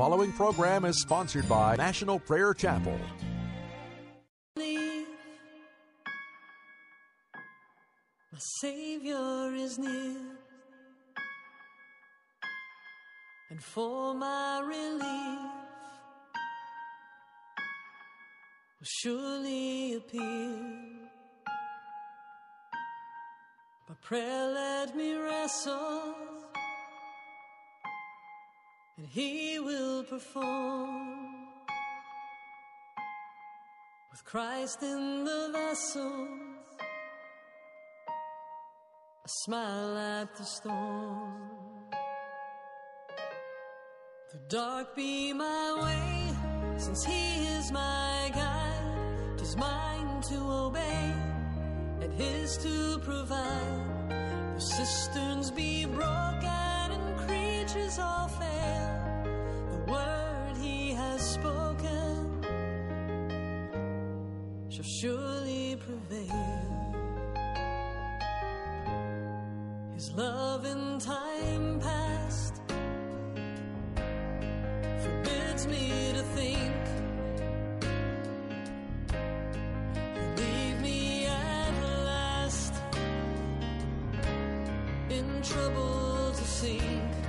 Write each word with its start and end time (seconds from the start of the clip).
The 0.00 0.04
following 0.06 0.32
program 0.32 0.86
is 0.86 0.98
sponsored 1.02 1.46
by 1.46 1.76
National 1.76 2.18
Prayer 2.18 2.54
Chapel. 2.54 2.98
My 4.56 5.04
Savior 8.62 9.52
is 9.56 9.78
near, 9.78 10.16
and 13.50 13.62
for 13.62 14.14
my 14.14 14.62
relief 14.66 15.38
will 18.78 18.86
surely 18.86 19.96
appear. 19.96 20.56
By 23.86 23.94
prayer, 24.00 24.48
let 24.48 24.96
me 24.96 25.12
wrestle, 25.12 26.14
and 29.00 29.08
He 29.08 29.58
will 29.58 30.04
perform. 30.04 31.46
With 34.10 34.24
Christ 34.24 34.82
in 34.82 35.24
the 35.24 35.48
vessel, 35.52 36.28
a 39.24 39.28
smile 39.44 39.96
at 39.96 40.36
the 40.36 40.44
storm. 40.44 41.40
The 44.32 44.40
dark 44.48 44.94
be 44.94 45.32
my 45.32 45.68
way, 45.82 46.36
since 46.76 47.02
He 47.02 47.46
is 47.56 47.72
my 47.72 48.30
guide. 48.34 49.38
Tis 49.38 49.56
mine 49.56 50.20
to 50.28 50.36
obey, 50.36 51.14
and 52.02 52.12
His 52.12 52.58
to 52.58 52.98
provide. 52.98 54.10
The 54.56 54.60
cisterns 54.60 55.50
be 55.50 55.86
broken 55.86 56.92
and 56.96 57.18
creatures 57.26 57.98
all 57.98 58.28
fail, 58.28 58.49
surely 65.00 65.76
prevail. 65.76 66.92
His 69.94 70.12
love 70.12 70.66
in 70.66 70.98
time 70.98 71.80
past 71.80 72.60
forbids 75.02 75.66
me 75.68 76.12
to 76.12 76.22
think. 76.36 76.74
Leave 80.36 80.80
me 80.82 81.24
at 81.24 82.04
last 82.04 82.74
in 85.08 85.40
trouble 85.40 86.30
to 86.36 86.44
sink. 86.44 87.19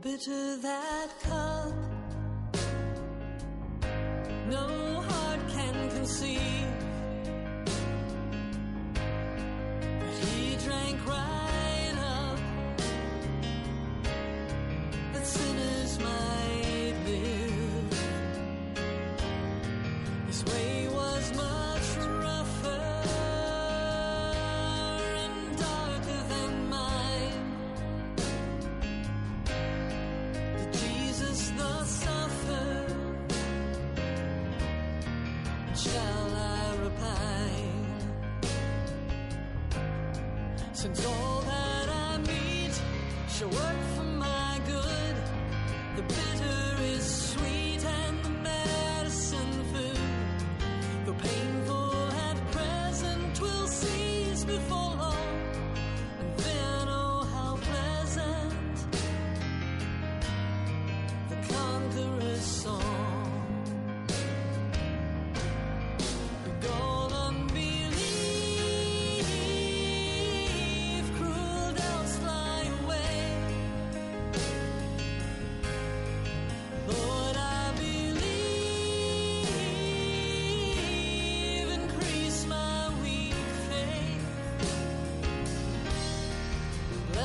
Bitter 0.00 0.56
that 0.58 1.08
cup. 1.22 1.57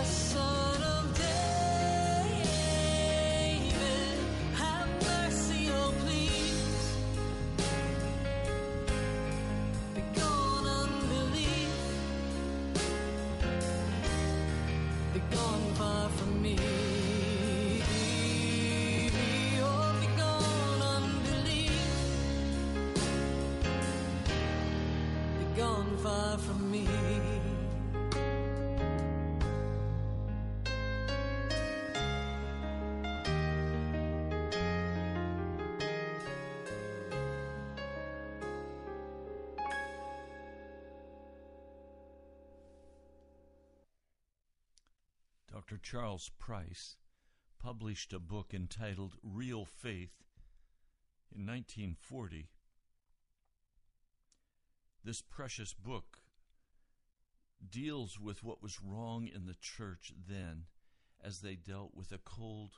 so 0.04 0.53
Charles 45.84 46.32
Price 46.40 46.96
published 47.60 48.14
a 48.14 48.20
book 48.20 48.54
entitled 48.54 49.18
Real 49.22 49.66
Faith 49.66 50.24
in 51.30 51.46
1940. 51.46 52.48
This 55.04 55.22
precious 55.22 55.74
book 55.74 56.20
deals 57.70 58.18
with 58.18 58.44
what 58.44 58.64
was 58.64 58.82
wrong 58.82 59.28
in 59.28 59.46
the 59.46 59.58
church 59.60 60.14
then 60.28 60.66
as 61.22 61.42
they 61.42 61.56
dealt 61.56 61.94
with 61.94 62.14
a 62.14 62.18
cold 62.18 62.72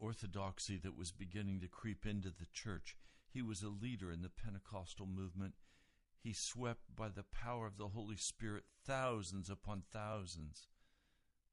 orthodoxy 0.00 0.76
that 0.78 0.98
was 0.98 1.12
beginning 1.12 1.60
to 1.60 1.68
creep 1.68 2.04
into 2.04 2.30
the 2.30 2.46
church. 2.52 2.96
He 3.30 3.42
was 3.42 3.62
a 3.62 3.68
leader 3.68 4.10
in 4.10 4.22
the 4.22 4.28
Pentecostal 4.28 5.06
movement. 5.06 5.54
He 6.18 6.32
swept 6.32 6.94
by 6.94 7.10
the 7.10 7.24
power 7.24 7.66
of 7.66 7.78
the 7.78 7.88
Holy 7.88 8.16
Spirit 8.16 8.64
thousands 8.84 9.48
upon 9.48 9.84
thousands 9.92 10.66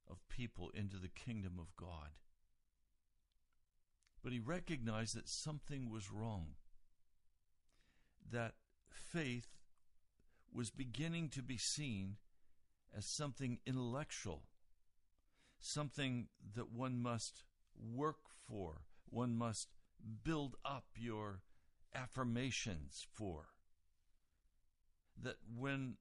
of 0.10 0.28
people 0.30 0.72
into 0.74 0.98
the 0.98 1.10
kingdom 1.10 1.54
of 1.60 1.76
God. 1.76 2.10
But 4.24 4.34
he 4.34 4.40
recognized 4.40 5.16
that 5.16 5.28
something 5.28 5.90
was 5.90 6.12
wrong, 6.12 6.56
that 8.32 8.54
faith 8.90 9.48
was 10.54 10.70
beginning 10.70 11.30
to 11.30 11.42
be 11.42 11.58
seen 11.58 12.18
as 12.96 13.06
something 13.06 13.60
intellectual, 13.66 14.44
something 15.60 16.28
that 16.56 16.72
one 16.72 17.02
must 17.02 17.44
work 17.80 18.30
for, 18.48 18.82
one 19.10 19.36
must 19.36 19.70
build 20.24 20.56
up 20.66 20.86
your 20.96 21.42
affirmations 21.96 23.06
for. 23.14 23.48
That 25.22 25.38
when 25.58 25.96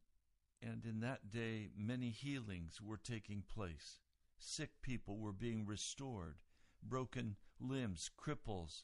and 0.62 0.84
in 0.84 1.00
that 1.00 1.30
day 1.30 1.70
many 1.76 2.10
healings 2.10 2.80
were 2.80 2.98
taking 2.98 3.42
place, 3.42 3.98
sick 4.38 4.70
people 4.82 5.18
were 5.18 5.32
being 5.32 5.66
restored, 5.66 6.36
broken 6.82 7.36
limbs, 7.58 8.10
cripples, 8.18 8.82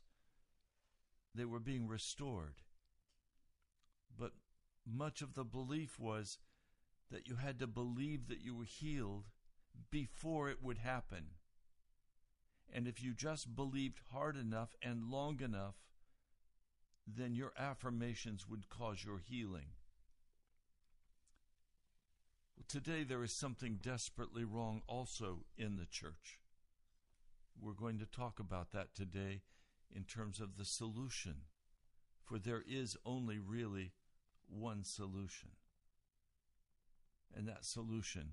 they 1.34 1.44
were 1.44 1.61
being 1.61 1.87
restored. 1.87 2.62
But 4.19 4.32
much 4.87 5.20
of 5.20 5.34
the 5.34 5.44
belief 5.44 5.99
was 5.99 6.38
that 7.11 7.28
you 7.28 7.37
had 7.37 7.58
to 7.58 7.67
believe 7.67 8.29
that 8.29 8.40
you 8.40 8.55
were 8.55 8.64
healed 8.64 9.26
before 9.90 10.49
it 10.49 10.62
would 10.62 10.79
happen. 10.79 11.26
And 12.72 12.88
if 12.88 13.02
you 13.02 13.14
just 13.14 13.55
believed 13.55 14.00
hard 14.12 14.37
enough 14.37 14.75
and 14.82 15.11
long 15.11 15.40
enough, 15.40 15.76
then 17.06 17.34
your 17.34 17.52
affirmations 17.56 18.49
would 18.49 18.69
cause 18.69 19.05
your 19.05 19.19
healing. 19.19 19.75
Today 22.69 23.05
there 23.05 23.23
is 23.23 23.32
something 23.32 23.79
desperately 23.81 24.44
wrong 24.44 24.82
also 24.88 25.44
in 25.56 25.76
the 25.76 25.87
church. 25.87 26.41
We're 27.61 27.73
going 27.73 27.99
to 27.99 28.06
talk 28.06 28.41
about 28.41 28.73
that 28.73 28.94
today 28.94 29.43
in 29.94 30.05
terms 30.05 30.41
of 30.41 30.56
the 30.56 30.64
solution, 30.64 31.43
for 32.25 32.38
there 32.38 32.62
is 32.69 32.97
only 33.06 33.38
really 33.38 33.93
one 34.49 34.85
solution. 34.85 35.50
And 37.35 37.47
that 37.49 37.64
solution 37.64 38.32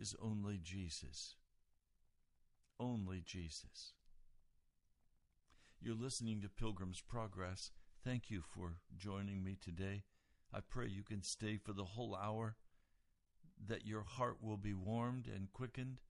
is 0.00 0.14
only 0.22 0.58
Jesus. 0.62 1.36
Only 2.78 3.22
Jesus. 3.24 3.92
You're 5.80 5.94
listening 5.94 6.40
to 6.42 6.48
Pilgrim's 6.48 7.00
Progress. 7.00 7.70
Thank 8.04 8.30
you 8.30 8.42
for 8.42 8.78
joining 8.96 9.42
me 9.42 9.56
today. 9.60 10.04
I 10.52 10.60
pray 10.60 10.86
you 10.88 11.02
can 11.02 11.22
stay 11.22 11.56
for 11.56 11.72
the 11.72 11.84
whole 11.84 12.14
hour, 12.14 12.56
that 13.66 13.86
your 13.86 14.02
heart 14.02 14.38
will 14.42 14.56
be 14.56 14.74
warmed 14.74 15.26
and 15.26 15.52
quickened, 15.52 16.00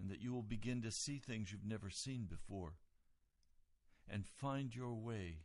and 0.00 0.10
that 0.10 0.20
you 0.20 0.32
will 0.32 0.42
begin 0.42 0.82
to 0.82 0.90
see 0.90 1.18
things 1.18 1.52
you've 1.52 1.64
never 1.64 1.90
seen 1.90 2.24
before, 2.24 2.74
and 4.08 4.26
find 4.26 4.74
your 4.74 4.94
way 4.94 5.38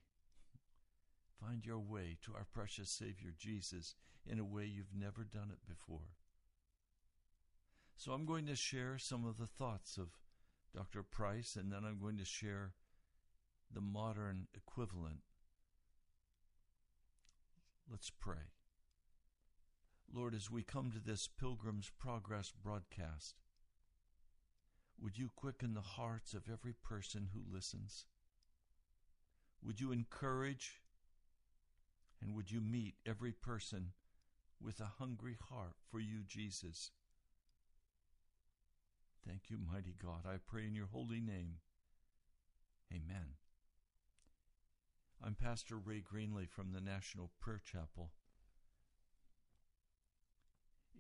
Find 1.39 1.65
your 1.65 1.79
way 1.79 2.17
to 2.23 2.33
our 2.33 2.45
precious 2.53 2.89
Savior 2.89 3.31
Jesus 3.37 3.95
in 4.25 4.39
a 4.39 4.45
way 4.45 4.65
you've 4.65 4.95
never 4.97 5.23
done 5.23 5.51
it 5.51 5.67
before. 5.67 6.15
So 7.97 8.13
I'm 8.13 8.25
going 8.25 8.45
to 8.47 8.55
share 8.55 8.97
some 8.97 9.25
of 9.25 9.38
the 9.38 9.45
thoughts 9.45 9.97
of 9.97 10.09
Dr. 10.73 11.03
Price, 11.03 11.55
and 11.55 11.71
then 11.71 11.83
I'm 11.85 11.99
going 11.99 12.17
to 12.17 12.25
share 12.25 12.73
the 13.71 13.81
modern 13.81 14.47
equivalent. 14.55 15.19
Let's 17.89 18.09
pray. 18.09 18.54
Lord, 20.13 20.33
as 20.33 20.49
we 20.49 20.63
come 20.63 20.91
to 20.91 20.99
this 20.99 21.27
Pilgrim's 21.27 21.91
Progress 21.99 22.51
broadcast, 22.51 23.35
would 25.01 25.17
you 25.17 25.29
quicken 25.35 25.73
the 25.73 25.81
hearts 25.81 26.33
of 26.33 26.49
every 26.51 26.73
person 26.73 27.29
who 27.33 27.53
listens? 27.53 28.05
Would 29.61 29.81
you 29.81 29.91
encourage 29.91 30.81
and 32.21 32.35
would 32.35 32.51
you 32.51 32.62
meet 32.62 32.95
every 33.05 33.31
person 33.31 33.91
with 34.62 34.79
a 34.79 34.93
hungry 35.00 35.38
heart 35.50 35.75
for 35.91 36.00
you, 36.00 36.19
Jesus? 36.25 36.91
Thank 39.27 39.50
you, 39.50 39.57
mighty 39.57 39.95
God. 40.01 40.25
I 40.25 40.38
pray 40.45 40.65
in 40.65 40.75
your 40.75 40.88
holy 40.91 41.19
name. 41.19 41.55
Amen. 42.93 43.35
I'm 45.24 45.33
Pastor 45.33 45.77
Ray 45.77 46.01
Greenley 46.01 46.47
from 46.47 46.71
the 46.71 46.81
National 46.81 47.31
Prayer 47.39 47.62
Chapel. 47.63 48.12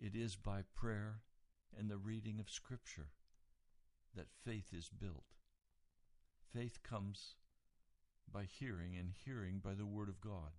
It 0.01 0.15
is 0.15 0.35
by 0.35 0.61
prayer 0.75 1.21
and 1.77 1.89
the 1.89 1.97
reading 1.97 2.39
of 2.39 2.49
Scripture 2.49 3.09
that 4.15 4.27
faith 4.43 4.73
is 4.73 4.89
built. 4.89 5.25
Faith 6.53 6.79
comes 6.83 7.35
by 8.31 8.43
hearing, 8.43 8.95
and 8.97 9.11
hearing 9.25 9.59
by 9.59 9.73
the 9.73 9.85
Word 9.85 10.09
of 10.09 10.21
God. 10.21 10.51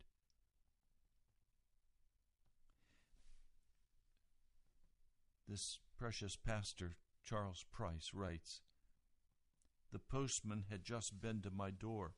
This 5.48 5.78
precious 5.98 6.36
pastor, 6.36 6.96
Charles 7.24 7.64
Price, 7.72 8.10
writes 8.12 8.62
The 9.92 9.98
postman 9.98 10.64
had 10.70 10.84
just 10.84 11.20
been 11.20 11.40
to 11.42 11.50
my 11.50 11.70
door. 11.70 12.14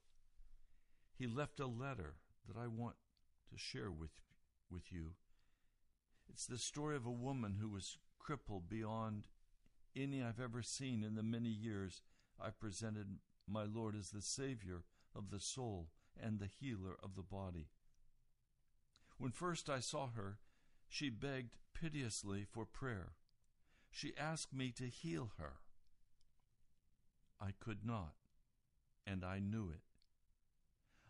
He 1.16 1.26
left 1.26 1.60
a 1.60 1.66
letter 1.66 2.16
that 2.46 2.56
I 2.56 2.66
want 2.68 2.96
to 3.50 3.58
share 3.58 3.90
with, 3.90 4.12
with 4.70 4.92
you. 4.92 5.12
It's 6.28 6.46
the 6.46 6.58
story 6.58 6.96
of 6.96 7.06
a 7.06 7.10
woman 7.10 7.56
who 7.60 7.68
was 7.68 7.98
crippled 8.18 8.68
beyond 8.68 9.28
any 9.96 10.22
I've 10.22 10.40
ever 10.40 10.62
seen 10.62 11.02
in 11.02 11.14
the 11.14 11.22
many 11.22 11.48
years 11.48 12.02
I 12.40 12.50
presented 12.50 13.18
my 13.48 13.64
Lord 13.64 13.96
as 13.96 14.10
the 14.10 14.22
Savior 14.22 14.84
of 15.14 15.30
the 15.30 15.40
soul 15.40 15.88
and 16.20 16.38
the 16.38 16.46
healer 16.46 16.96
of 17.02 17.14
the 17.16 17.22
body. 17.22 17.68
When 19.16 19.32
first 19.32 19.68
I 19.68 19.80
saw 19.80 20.08
her, 20.08 20.38
she 20.86 21.10
begged 21.10 21.56
piteously 21.74 22.44
for 22.48 22.64
prayer. 22.64 23.12
She 23.90 24.16
asked 24.16 24.54
me 24.54 24.70
to 24.72 24.84
heal 24.84 25.32
her. 25.38 25.54
I 27.40 27.52
could 27.58 27.84
not, 27.84 28.14
and 29.06 29.24
I 29.24 29.38
knew 29.38 29.70
it. 29.70 29.80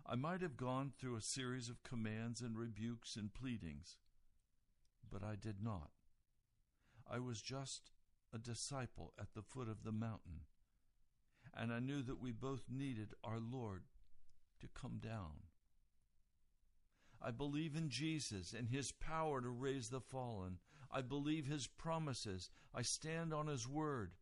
I 0.06 0.14
might 0.14 0.40
have 0.40 0.56
gone 0.56 0.92
through 0.96 1.16
a 1.16 1.22
series 1.22 1.68
of 1.68 1.82
commands 1.82 2.40
and 2.40 2.56
rebukes 2.56 3.16
and 3.16 3.32
pleadings, 3.32 3.96
but 5.10 5.22
I 5.22 5.34
did 5.34 5.62
not. 5.62 5.90
I 7.10 7.18
was 7.18 7.40
just 7.40 7.90
a 8.34 8.38
disciple 8.38 9.14
at 9.18 9.32
the 9.34 9.42
foot 9.42 9.68
of 9.68 9.84
the 9.84 9.92
mountain, 9.92 10.40
and 11.54 11.72
I 11.72 11.80
knew 11.80 12.02
that 12.02 12.20
we 12.20 12.32
both 12.32 12.64
needed 12.70 13.14
our 13.24 13.38
Lord 13.40 13.84
to 14.60 14.68
come 14.68 14.98
down. 15.02 15.44
I 17.20 17.30
believe 17.30 17.74
in 17.74 17.88
Jesus 17.88 18.52
and 18.52 18.68
his 18.68 18.92
power 18.92 19.40
to 19.40 19.48
raise 19.48 19.88
the 19.88 20.00
fallen. 20.00 20.58
I 20.90 21.02
believe 21.02 21.46
his 21.46 21.66
promises. 21.66 22.50
I 22.74 22.82
stand 22.82 23.34
on 23.34 23.46
his 23.46 23.66
word. 23.66 24.12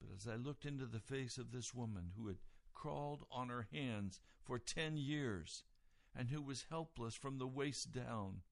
But 0.00 0.10
as 0.16 0.26
I 0.26 0.36
looked 0.36 0.64
into 0.64 0.86
the 0.86 1.00
face 1.00 1.38
of 1.38 1.52
this 1.52 1.74
woman 1.74 2.12
who 2.16 2.28
had 2.28 2.38
crawled 2.72 3.24
on 3.30 3.48
her 3.48 3.68
hands 3.72 4.20
for 4.42 4.58
ten 4.58 4.96
years 4.96 5.64
and 6.16 6.30
who 6.30 6.42
was 6.42 6.66
helpless 6.70 7.14
from 7.14 7.38
the 7.38 7.46
waist 7.46 7.92
down, 7.92 8.42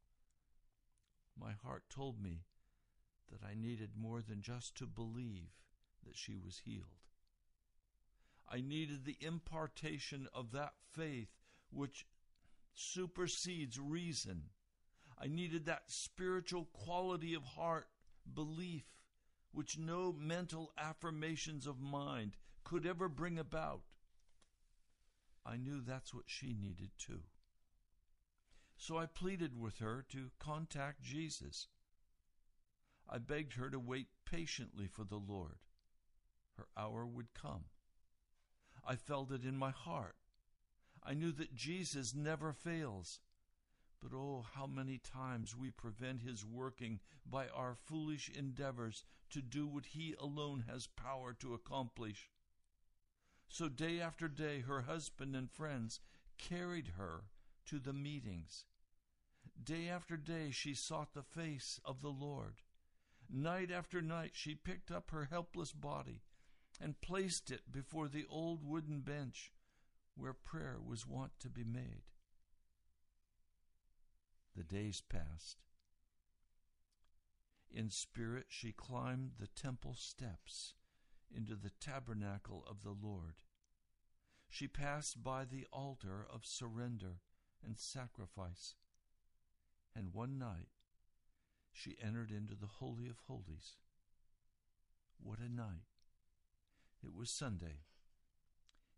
my 1.39 1.53
heart 1.65 1.85
told 1.91 2.21
me 2.21 2.45
that 3.31 3.47
I 3.47 3.55
needed 3.55 3.91
more 3.97 4.23
than 4.23 4.43
just 4.43 4.77
to 4.77 4.87
believe 4.87 5.51
that 6.07 6.17
she 6.17 6.37
was 6.37 6.63
healed. 6.65 7.01
I 8.49 8.61
needed 8.61 9.05
the 9.05 9.17
impartation 9.21 10.27
of 10.35 10.53
that 10.53 10.73
faith 10.93 11.29
which 11.71 12.07
supersedes 12.75 13.79
reason. 13.79 14.51
I 15.19 15.29
needed 15.29 15.67
that 15.67 15.91
spiritual 15.91 16.65
quality 16.73 17.35
of 17.35 17.45
heart, 17.45 17.87
belief, 18.35 18.85
which 19.53 19.79
no 19.79 20.13
mental 20.13 20.73
affirmations 20.79 21.67
of 21.67 21.81
mind 21.81 22.37
could 22.65 22.87
ever 22.87 23.09
bring 23.09 23.39
about. 23.39 23.83
I 25.45 25.57
knew 25.57 25.81
that's 25.81 26.15
what 26.15 26.25
she 26.27 26.55
needed 26.55 26.91
too. 26.99 27.23
So 28.81 28.97
I 28.97 29.05
pleaded 29.05 29.61
with 29.61 29.81
her 29.81 30.07
to 30.09 30.31
contact 30.39 31.03
Jesus. 31.03 31.69
I 33.07 33.19
begged 33.19 33.53
her 33.53 33.69
to 33.69 33.79
wait 33.79 34.07
patiently 34.25 34.87
for 34.87 35.05
the 35.05 35.19
Lord. 35.19 35.59
Her 36.57 36.67
hour 36.79 37.07
would 37.07 37.35
come. 37.35 37.67
I 38.83 38.97
felt 38.97 39.33
it 39.33 39.45
in 39.45 39.59
my 39.59 39.71
heart. 39.71 40.17
I 41.05 41.13
knew 41.13 41.31
that 41.33 41.55
Jesus 41.55 42.15
never 42.15 42.55
fails. 42.55 43.21
But 44.01 44.15
oh, 44.15 44.47
how 44.55 44.67
many 44.67 44.97
times 44.97 45.55
we 45.55 45.71
prevent 45.71 46.23
his 46.23 46.47
working 46.47 47.01
by 47.27 47.49
our 47.49 47.75
foolish 47.75 48.31
endeavors 48.31 49.05
to 49.29 49.43
do 49.43 49.67
what 49.67 49.85
he 49.85 50.15
alone 50.19 50.65
has 50.67 50.87
power 50.87 51.35
to 51.35 51.53
accomplish. 51.53 52.31
So 53.47 53.69
day 53.69 54.01
after 54.01 54.27
day, 54.27 54.61
her 54.61 54.83
husband 54.83 55.37
and 55.37 55.51
friends 55.51 56.01
carried 56.39 56.95
her 56.97 57.25
to 57.71 57.79
the 57.79 57.93
meetings. 57.93 58.65
Day 59.63 59.89
after 59.89 60.17
day, 60.17 60.51
she 60.51 60.75
sought 60.75 61.15
the 61.15 61.23
face 61.23 61.79
of 61.85 62.03
the 62.03 62.09
Lord. 62.09 62.63
Night 63.33 63.71
after 63.71 64.03
night, 64.03 64.33
she 64.35 64.57
picked 64.57 64.91
up 64.91 65.13
her 65.13 65.29
helpless 65.31 65.71
body 65.71 66.23
and 66.81 67.01
placed 67.01 67.49
it 67.49 67.71
before 67.71 68.09
the 68.09 68.25
old 68.29 68.65
wooden 68.65 69.03
bench 69.03 69.53
where 70.17 70.33
prayer 70.33 70.79
was 70.85 71.07
wont 71.07 71.31
to 71.39 71.49
be 71.49 71.63
made. 71.63 72.03
The 74.57 74.65
days 74.65 75.01
passed. 75.01 75.59
In 77.71 77.89
spirit, 77.91 78.47
she 78.49 78.73
climbed 78.73 79.35
the 79.39 79.47
temple 79.47 79.95
steps 79.97 80.75
into 81.33 81.55
the 81.55 81.71
tabernacle 81.81 82.65
of 82.69 82.83
the 82.83 82.97
Lord. 83.01 83.35
She 84.49 84.67
passed 84.67 85.23
by 85.23 85.45
the 85.45 85.69
altar 85.73 86.27
of 86.29 86.45
surrender 86.45 87.21
and 87.65 87.79
sacrifice. 87.79 88.75
And 89.95 90.15
one 90.15 90.39
night, 90.39 90.69
she 91.73 91.97
entered 92.03 92.31
into 92.31 92.55
the 92.55 92.67
Holy 92.79 93.09
of 93.09 93.21
Holies. 93.27 93.77
What 95.23 95.39
a 95.39 95.53
night! 95.53 95.87
It 97.03 97.15
was 97.15 97.31
Sunday. 97.31 97.85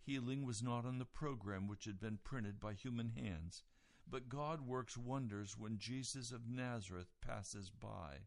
Healing 0.04 0.44
was 0.44 0.62
not 0.62 0.84
on 0.84 0.98
the 0.98 1.04
program 1.04 1.68
which 1.68 1.84
had 1.84 2.00
been 2.00 2.18
printed 2.24 2.58
by 2.58 2.74
human 2.74 3.10
hands, 3.10 3.62
but 4.08 4.28
God 4.28 4.60
works 4.60 4.96
wonders 4.96 5.56
when 5.56 5.78
Jesus 5.78 6.32
of 6.32 6.48
Nazareth 6.48 7.12
passes 7.20 7.70
by, 7.70 8.26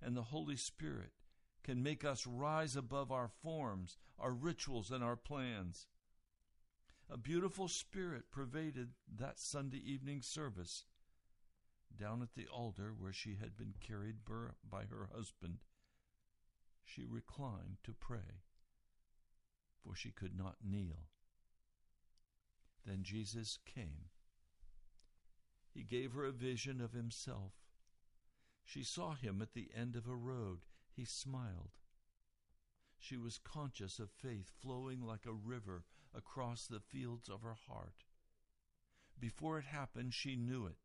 and 0.00 0.16
the 0.16 0.24
Holy 0.24 0.56
Spirit 0.56 1.12
can 1.62 1.82
make 1.82 2.04
us 2.04 2.26
rise 2.26 2.76
above 2.76 3.10
our 3.10 3.28
forms, 3.28 3.98
our 4.18 4.32
rituals, 4.32 4.90
and 4.90 5.02
our 5.02 5.16
plans. 5.16 5.86
A 7.08 7.16
beautiful 7.16 7.68
spirit 7.68 8.30
pervaded 8.30 8.90
that 9.16 9.38
Sunday 9.38 9.78
evening 9.78 10.22
service. 10.22 10.84
Down 11.96 12.20
at 12.20 12.34
the 12.34 12.48
altar 12.48 12.92
where 12.96 13.12
she 13.12 13.36
had 13.40 13.56
been 13.56 13.74
carried 13.80 14.16
by 14.24 14.84
her 14.84 15.08
husband, 15.14 15.58
she 16.84 17.04
reclined 17.04 17.78
to 17.84 17.94
pray 17.94 18.42
for 19.86 19.94
she 19.94 20.10
could 20.10 20.36
not 20.36 20.56
kneel. 20.64 21.08
Then 22.84 23.02
Jesus 23.02 23.58
came. 23.64 24.10
He 25.72 25.82
gave 25.82 26.12
her 26.12 26.24
a 26.24 26.32
vision 26.32 26.80
of 26.80 26.92
himself. 26.92 27.52
She 28.64 28.82
saw 28.82 29.14
him 29.14 29.40
at 29.40 29.54
the 29.54 29.68
end 29.76 29.94
of 29.94 30.08
a 30.08 30.14
road. 30.14 30.60
He 30.90 31.04
smiled. 31.04 31.76
She 32.98 33.16
was 33.16 33.38
conscious 33.38 33.98
of 33.98 34.10
faith 34.10 34.50
flowing 34.60 35.00
like 35.00 35.26
a 35.26 35.32
river 35.32 35.84
across 36.16 36.66
the 36.66 36.80
fields 36.80 37.28
of 37.28 37.42
her 37.42 37.56
heart. 37.68 38.04
Before 39.18 39.58
it 39.58 39.64
happened, 39.64 40.14
she 40.14 40.36
knew 40.36 40.66
it. 40.66 40.78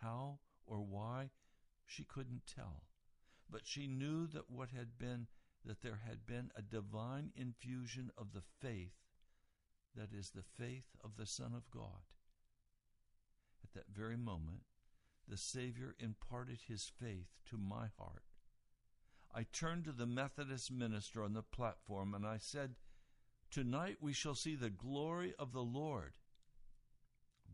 How 0.00 0.38
or 0.66 0.78
why, 0.78 1.30
she 1.86 2.04
couldn't 2.04 2.42
tell. 2.46 2.84
But 3.50 3.62
she 3.64 3.86
knew 3.86 4.26
that 4.28 4.50
what 4.50 4.70
had 4.70 4.98
been 4.98 5.26
that 5.64 5.80
there 5.80 6.02
had 6.06 6.26
been 6.26 6.50
a 6.54 6.62
divine 6.62 7.30
infusion 7.34 8.10
of 8.18 8.32
the 8.32 8.42
faith 8.60 8.92
that 9.96 10.12
is 10.12 10.30
the 10.30 10.42
faith 10.42 10.96
of 11.02 11.16
the 11.16 11.26
Son 11.26 11.54
of 11.54 11.70
God. 11.70 12.04
At 13.62 13.72
that 13.72 13.94
very 13.94 14.16
moment, 14.16 14.64
the 15.26 15.38
Savior 15.38 15.94
imparted 15.98 16.58
his 16.68 16.90
faith 17.00 17.28
to 17.46 17.56
my 17.56 17.86
heart. 17.98 18.24
I 19.34 19.46
turned 19.52 19.84
to 19.84 19.92
the 19.92 20.06
Methodist 20.06 20.70
minister 20.70 21.22
on 21.22 21.32
the 21.32 21.42
platform 21.42 22.14
and 22.14 22.26
I 22.26 22.36
said, 22.38 22.74
Tonight 23.54 23.98
we 24.00 24.12
shall 24.12 24.34
see 24.34 24.56
the 24.56 24.68
glory 24.68 25.32
of 25.38 25.52
the 25.52 25.62
Lord. 25.62 26.14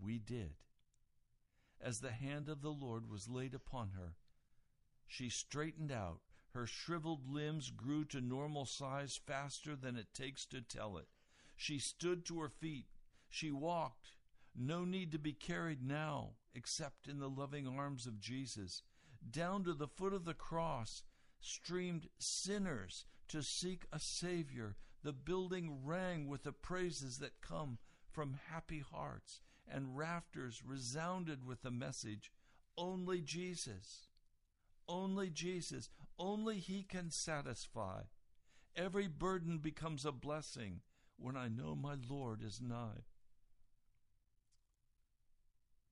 We 0.02 0.18
did. 0.18 0.54
As 1.78 2.00
the 2.00 2.10
hand 2.10 2.48
of 2.48 2.62
the 2.62 2.70
Lord 2.70 3.10
was 3.10 3.28
laid 3.28 3.52
upon 3.52 3.90
her, 3.90 4.14
she 5.06 5.28
straightened 5.28 5.92
out 5.92 6.20
her 6.54 6.66
shriveled 6.66 7.30
limbs 7.30 7.70
grew 7.70 8.06
to 8.06 8.22
normal 8.22 8.64
size 8.64 9.20
faster 9.26 9.76
than 9.76 9.98
it 9.98 10.14
takes 10.14 10.46
to 10.46 10.62
tell 10.62 10.96
it. 10.96 11.08
She 11.54 11.78
stood 11.78 12.24
to 12.24 12.40
her 12.40 12.48
feet. 12.48 12.86
She 13.28 13.50
walked. 13.50 14.12
No 14.56 14.86
need 14.86 15.12
to 15.12 15.18
be 15.18 15.34
carried 15.34 15.82
now, 15.82 16.30
except 16.54 17.08
in 17.08 17.18
the 17.18 17.28
loving 17.28 17.68
arms 17.68 18.06
of 18.06 18.18
Jesus. 18.18 18.82
Down 19.30 19.64
to 19.64 19.74
the 19.74 19.86
foot 19.86 20.14
of 20.14 20.24
the 20.24 20.32
cross 20.32 21.02
streamed 21.42 22.08
sinners 22.18 23.04
to 23.28 23.42
seek 23.42 23.84
a 23.92 24.00
Savior. 24.00 24.76
The 25.02 25.12
building 25.12 25.80
rang 25.84 26.28
with 26.28 26.42
the 26.42 26.52
praises 26.52 27.18
that 27.18 27.40
come 27.40 27.78
from 28.10 28.38
happy 28.50 28.80
hearts, 28.80 29.40
and 29.66 29.96
rafters 29.96 30.62
resounded 30.64 31.46
with 31.46 31.62
the 31.62 31.70
message 31.70 32.30
only 32.76 33.20
Jesus. 33.20 34.08
Only 34.88 35.30
Jesus. 35.30 35.90
Only 36.18 36.58
He 36.58 36.82
can 36.82 37.10
satisfy. 37.10 38.02
Every 38.74 39.06
burden 39.06 39.58
becomes 39.58 40.04
a 40.04 40.12
blessing 40.12 40.80
when 41.18 41.36
I 41.36 41.48
know 41.48 41.74
my 41.74 41.96
Lord 42.08 42.42
is 42.42 42.60
nigh. 42.60 43.04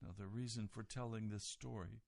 Now, 0.01 0.11
the 0.17 0.27
reason 0.27 0.69
for 0.69 0.83
telling 0.83 1.29
this 1.29 1.45
story 1.45 2.03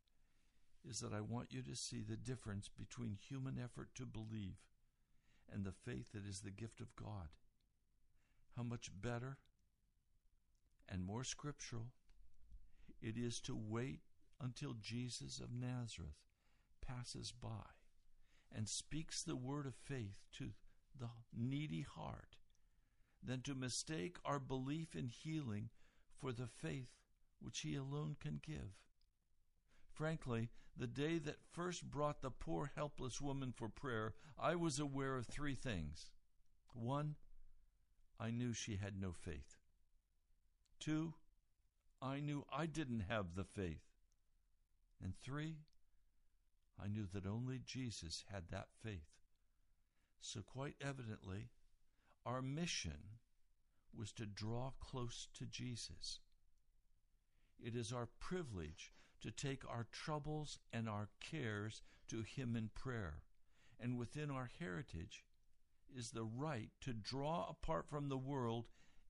is 0.88 1.00
that 1.00 1.12
I 1.12 1.20
want 1.20 1.52
you 1.52 1.62
to 1.62 1.76
see 1.76 2.02
the 2.02 2.16
difference 2.16 2.68
between 2.68 3.18
human 3.20 3.58
effort 3.62 3.88
to 3.96 4.06
believe 4.06 4.56
and 5.52 5.64
the 5.64 5.72
faith 5.72 6.12
that 6.12 6.26
is 6.26 6.40
the 6.40 6.50
gift 6.50 6.80
of 6.80 6.94
God. 6.96 7.28
How 8.56 8.62
much 8.62 8.90
better 9.00 9.38
and 10.88 11.04
more 11.04 11.24
scriptural 11.24 11.86
it 13.00 13.16
is 13.16 13.40
to 13.40 13.56
wait 13.56 14.00
until 14.40 14.74
Jesus 14.80 15.40
of 15.40 15.52
Nazareth 15.52 16.18
passes 16.86 17.32
by 17.32 17.70
and 18.54 18.68
speaks 18.68 19.22
the 19.22 19.36
word 19.36 19.66
of 19.66 19.74
faith 19.74 20.18
to 20.38 20.50
the 20.98 21.08
needy 21.36 21.82
heart 21.82 22.36
than 23.22 23.42
to 23.42 23.54
mistake 23.54 24.16
our 24.24 24.38
belief 24.38 24.96
in 24.96 25.08
healing 25.08 25.70
for 26.18 26.32
the 26.32 26.46
faith 26.46 26.90
which 27.40 27.60
He 27.60 27.76
alone 27.76 28.16
can 28.20 28.40
give. 28.44 28.76
Frankly, 29.92 30.50
the 30.76 30.86
day 30.86 31.18
that 31.18 31.36
first 31.52 31.90
brought 31.90 32.22
the 32.22 32.30
poor 32.30 32.70
helpless 32.74 33.20
woman 33.20 33.52
for 33.52 33.68
prayer, 33.68 34.14
I 34.38 34.54
was 34.54 34.78
aware 34.78 35.16
of 35.16 35.26
three 35.26 35.54
things. 35.54 36.10
One, 36.72 37.16
I 38.18 38.30
knew 38.30 38.52
she 38.52 38.76
had 38.76 39.00
no 39.00 39.12
faith. 39.12 39.56
Two, 40.78 41.14
I 42.00 42.20
knew 42.20 42.46
I 42.50 42.66
didn't 42.66 43.04
have 43.08 43.34
the 43.34 43.44
faith. 43.44 43.84
And 45.02 45.14
three, 45.16 45.56
I 46.82 46.88
knew 46.88 47.06
that 47.12 47.26
only 47.26 47.60
Jesus 47.64 48.24
had 48.30 48.44
that 48.50 48.68
faith. 48.82 49.10
So, 50.20 50.40
quite 50.42 50.76
evidently, 50.80 51.48
our 52.24 52.42
mission 52.42 53.18
was 53.96 54.12
to 54.12 54.26
draw 54.26 54.72
close 54.80 55.28
to 55.34 55.46
Jesus. 55.46 56.20
It 57.58 57.74
is 57.74 57.92
our 57.92 58.08
privilege 58.18 58.92
to 59.20 59.30
take 59.30 59.62
our 59.68 59.86
troubles 59.92 60.58
and 60.72 60.88
our 60.88 61.08
cares 61.20 61.82
to 62.08 62.22
Him 62.22 62.56
in 62.56 62.70
prayer. 62.74 63.22
And 63.78 63.98
within 63.98 64.30
our 64.30 64.50
heritage 64.58 65.24
is 65.96 66.10
the 66.10 66.24
right 66.24 66.70
to 66.82 66.92
draw 66.92 67.46
apart 67.48 67.86
from 67.88 68.08
the 68.08 68.18
world 68.18 68.66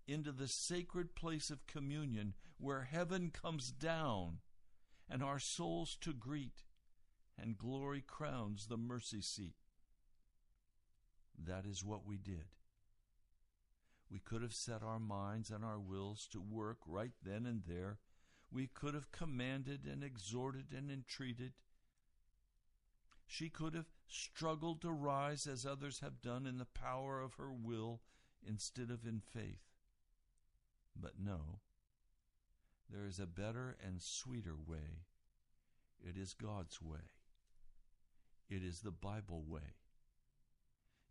into 0.07 0.33
the 0.33 0.49
sacred 0.49 1.14
place 1.14 1.50
of 1.50 1.67
communion 1.67 2.35
where 2.59 2.83
heaven 2.83 3.31
comes 3.31 3.71
down 3.71 4.38
and 5.09 5.23
our 5.23 5.38
souls 5.38 5.97
to 6.00 6.12
greet 6.12 6.62
and 7.38 7.59
glory 7.59 8.02
crowns 8.07 8.67
the 8.67 8.76
mercy 8.76 9.21
seat. 9.21 9.55
That 11.38 11.64
is 11.67 11.85
what 11.85 12.07
we 12.07 12.19
did. 12.19 12.55
We 14.11 14.19
could 14.19 14.43
have 14.43 14.52
set 14.52 14.83
our 14.83 14.99
minds 14.99 15.50
and 15.50 15.64
our 15.64 15.79
wills 15.79 16.26
to 16.33 16.40
work 16.40 16.79
right 16.87 17.12
then 17.23 17.47
and 17.47 17.62
there 17.67 17.99
We 18.52 18.66
could 18.66 18.95
have 18.95 19.12
commanded 19.12 19.87
and 19.87 20.02
exhorted 20.02 20.73
and 20.76 20.90
entreated. 20.90 21.52
She 23.26 23.49
could 23.49 23.75
have 23.75 23.90
struggled 24.09 24.80
to 24.83 24.90
rise 24.90 25.47
as 25.47 25.64
others 25.64 26.00
have 26.00 26.21
done 26.21 26.47
in 26.47 26.59
the 26.59 26.64
power 26.64 27.21
of 27.21 27.35
her 27.35 27.52
will 27.52 28.00
instead 28.47 28.90
of 28.90 29.07
in 29.07 29.21
faith. 29.21 29.62
But 30.97 31.12
no, 31.25 31.61
there 32.90 33.07
is 33.07 33.21
a 33.21 33.26
better 33.26 33.76
and 33.85 34.02
sweeter 34.02 34.57
way. 34.57 35.04
It 36.02 36.16
is 36.16 36.35
God's 36.35 36.83
way. 36.83 37.12
It 38.49 38.64
is 38.64 38.80
the 38.80 38.90
Bible 38.90 39.45
way. 39.47 39.76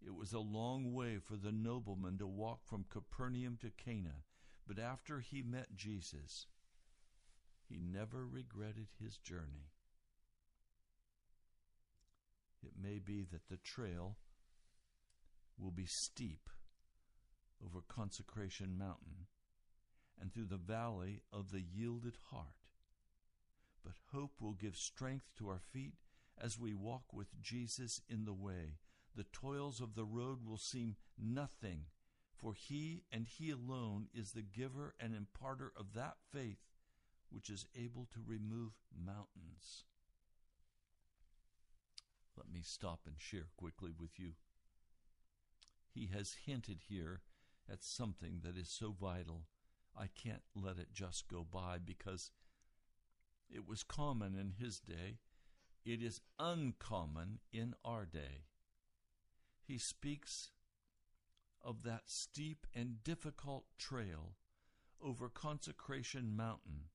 It 0.06 0.16
was 0.16 0.34
a 0.34 0.40
long 0.40 0.94
way 0.94 1.20
for 1.20 1.38
the 1.38 1.52
nobleman 1.52 2.18
to 2.18 2.28
walk 2.28 2.66
from 2.66 2.86
Capernaum 2.90 3.58
to 3.62 3.70
Cana, 3.70 4.24
but 4.68 4.80
after 4.80 5.20
he 5.20 5.42
met 5.42 5.76
Jesus, 5.76 6.48
he 7.70 7.80
never 7.80 8.26
regretted 8.26 8.88
his 9.00 9.18
journey. 9.18 9.70
It 12.64 12.74
may 12.82 13.00
be 13.00 13.24
that 13.32 13.48
the 13.48 13.58
trail 13.58 14.18
will 15.58 15.72
be 15.72 15.86
steep 15.86 16.50
over 17.64 17.82
Consecration 17.88 18.78
Mountain 18.78 19.28
and 20.20 20.34
through 20.34 20.48
the 20.48 20.58
valley 20.58 21.22
of 21.32 21.52
the 21.52 21.62
yielded 21.62 22.18
heart. 22.32 22.48
But 23.84 23.94
hope 24.12 24.42
will 24.42 24.54
give 24.54 24.76
strength 24.76 25.30
to 25.38 25.48
our 25.48 25.62
feet 25.72 25.94
as 26.42 26.60
we 26.60 26.74
walk 26.74 27.14
with 27.14 27.42
Jesus 27.42 28.02
in 28.10 28.26
the 28.26 28.34
way. 28.34 28.80
The 29.16 29.26
toils 29.32 29.80
of 29.80 29.96
the 29.96 30.06
road 30.06 30.46
will 30.46 30.58
seem 30.58 30.96
nothing, 31.18 31.86
for 32.36 32.54
He 32.54 33.04
and 33.12 33.26
He 33.26 33.52
alone 33.52 34.08
is 34.14 34.32
the 34.32 34.42
giver 34.42 34.96
and 35.00 35.16
imparter 35.16 35.72
of 35.78 35.94
that 35.94 36.18
faith 36.32 36.69
which 37.32 37.50
is 37.50 37.66
able 37.76 38.08
to 38.14 38.20
remove 38.26 38.74
mountains. 38.96 39.86
Let 42.36 42.52
me 42.52 42.62
stop 42.64 43.02
and 43.06 43.16
share 43.18 43.48
quickly 43.58 43.92
with 43.98 44.18
you. 44.18 44.34
He 45.94 46.10
has 46.14 46.38
hinted 46.46 46.80
here 46.88 47.22
at 47.72 47.84
something 47.84 48.42
that 48.44 48.58
is 48.58 48.70
so 48.70 48.96
vital. 49.00 49.44
I 49.98 50.08
can't 50.08 50.44
let 50.56 50.78
it 50.78 50.94
just 50.94 51.28
go 51.28 51.46
by 51.50 51.78
because 51.84 52.32
it 53.50 53.68
was 53.68 53.84
common 53.84 54.36
in 54.36 54.54
his 54.58 54.80
day. 54.80 55.18
It 55.86 56.02
is 56.02 56.22
uncommon 56.38 57.40
in 57.52 57.74
our 57.84 58.06
day. 58.06 58.46
He 59.62 59.78
speaks 59.78 60.52
of 61.62 61.84
that 61.84 62.04
steep 62.06 62.66
and 62.74 63.04
difficult 63.04 63.66
trail 63.78 64.36
over 65.04 65.30
Consecration 65.30 66.36
Mountain. 66.36 66.86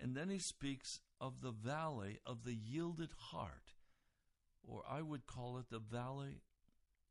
And 0.00 0.16
then 0.16 0.28
he 0.28 0.38
speaks 0.38 1.00
of 1.20 1.40
the 1.40 1.50
valley 1.50 2.20
of 2.24 2.44
the 2.44 2.54
yielded 2.54 3.10
heart, 3.16 3.74
or 4.62 4.84
I 4.88 5.02
would 5.02 5.26
call 5.26 5.58
it 5.58 5.70
the 5.70 5.80
valley 5.80 6.42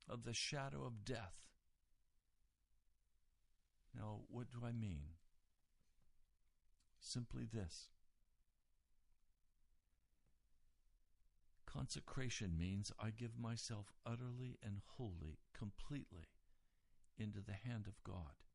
of 0.10 0.23
the 0.23 0.34
shadow 0.34 0.86
of 0.86 1.04
death. 1.04 1.36
Now, 3.93 4.21
what 4.30 4.50
do 4.52 4.65
I 4.65 4.71
mean? 4.71 5.15
Simply 7.00 7.45
this 7.45 7.89
Consecration 11.65 12.58
means 12.58 12.91
I 13.00 13.10
give 13.12 13.38
myself 13.38 13.91
utterly 14.06 14.58
and 14.63 14.80
wholly, 14.95 15.39
completely 15.54 16.30
into 17.17 17.39
the 17.39 17.54
hand 17.54 17.86
of 17.88 18.04
God. 18.04 18.46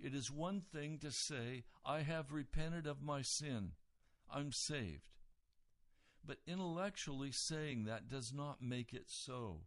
It 0.00 0.14
is 0.14 0.30
one 0.30 0.60
thing 0.60 0.98
to 0.98 1.10
say, 1.10 1.64
I 1.84 2.02
have 2.02 2.32
repented 2.32 2.86
of 2.86 3.02
my 3.02 3.22
sin, 3.22 3.72
I'm 4.32 4.52
saved. 4.52 5.08
But 6.24 6.38
intellectually 6.46 7.32
saying 7.32 7.84
that 7.84 8.08
does 8.08 8.32
not 8.32 8.62
make 8.62 8.92
it 8.92 9.06
so. 9.08 9.62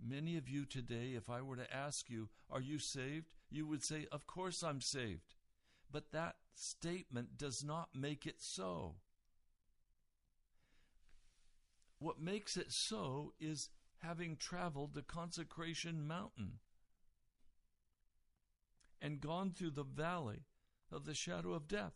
Many 0.00 0.36
of 0.36 0.48
you 0.48 0.64
today, 0.64 1.14
if 1.16 1.30
I 1.30 1.40
were 1.40 1.56
to 1.56 1.74
ask 1.74 2.10
you, 2.10 2.28
Are 2.50 2.60
you 2.60 2.78
saved? 2.78 3.34
you 3.50 3.66
would 3.66 3.82
say, 3.82 4.06
Of 4.12 4.26
course 4.26 4.62
I'm 4.62 4.80
saved. 4.80 5.34
But 5.90 6.12
that 6.12 6.36
statement 6.54 7.38
does 7.38 7.64
not 7.64 7.88
make 7.94 8.26
it 8.26 8.40
so. 8.40 8.96
What 11.98 12.20
makes 12.20 12.56
it 12.56 12.70
so 12.70 13.32
is 13.40 13.70
having 14.02 14.36
traveled 14.36 14.94
the 14.94 15.02
consecration 15.02 16.06
mountain 16.06 16.58
and 19.00 19.20
gone 19.20 19.52
through 19.52 19.70
the 19.70 19.84
valley 19.84 20.44
of 20.90 21.04
the 21.04 21.14
shadow 21.14 21.52
of 21.52 21.68
death. 21.68 21.94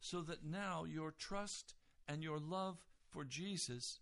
So 0.00 0.20
that 0.22 0.44
now 0.44 0.84
your 0.84 1.10
trust 1.10 1.74
and 2.08 2.22
your 2.22 2.38
love 2.38 2.78
for 3.10 3.24
Jesus 3.24 4.00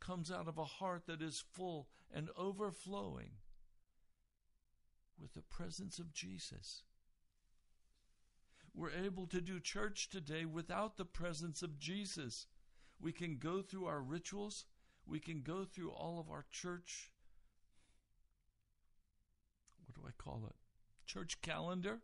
comes 0.00 0.30
out 0.30 0.48
of 0.48 0.58
a 0.58 0.64
heart 0.64 1.06
that 1.06 1.22
is 1.22 1.44
full 1.52 1.88
and 2.12 2.30
overflowing 2.36 3.32
with 5.20 5.34
the 5.34 5.42
presence 5.42 5.98
of 5.98 6.12
Jesus. 6.12 6.82
We're 8.74 8.90
able 8.90 9.26
to 9.26 9.40
do 9.40 9.60
church 9.60 10.08
today 10.08 10.44
without 10.44 10.96
the 10.96 11.04
presence 11.04 11.62
of 11.62 11.78
Jesus. 11.78 12.46
We 13.00 13.12
can 13.12 13.36
go 13.36 13.62
through 13.62 13.86
our 13.86 14.00
rituals, 14.00 14.64
we 15.06 15.20
can 15.20 15.42
go 15.42 15.64
through 15.64 15.90
all 15.90 16.18
of 16.18 16.30
our 16.30 16.46
church. 16.50 17.10
What 19.86 19.94
do 19.94 20.08
I 20.08 20.22
call 20.22 20.46
it? 20.48 20.59
Church 21.12 21.40
calendar. 21.42 21.98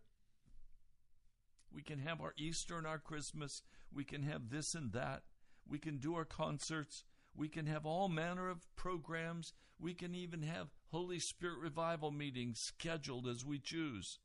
We 1.72 1.80
can 1.80 2.00
have 2.00 2.20
our 2.20 2.34
Easter 2.36 2.76
and 2.76 2.86
our 2.88 2.98
Christmas. 2.98 3.62
We 3.94 4.02
can 4.02 4.24
have 4.24 4.50
this 4.50 4.74
and 4.74 4.92
that. 4.94 5.22
We 5.68 5.78
can 5.78 5.98
do 5.98 6.16
our 6.16 6.24
concerts. 6.24 7.04
We 7.32 7.48
can 7.48 7.66
have 7.66 7.86
all 7.86 8.08
manner 8.08 8.48
of 8.48 8.66
programs. 8.74 9.52
We 9.78 9.94
can 9.94 10.16
even 10.16 10.42
have 10.42 10.74
Holy 10.90 11.20
Spirit 11.20 11.60
revival 11.60 12.10
meetings 12.10 12.58
scheduled 12.58 13.28
as 13.28 13.44
we 13.44 13.60
choose. 13.60 14.18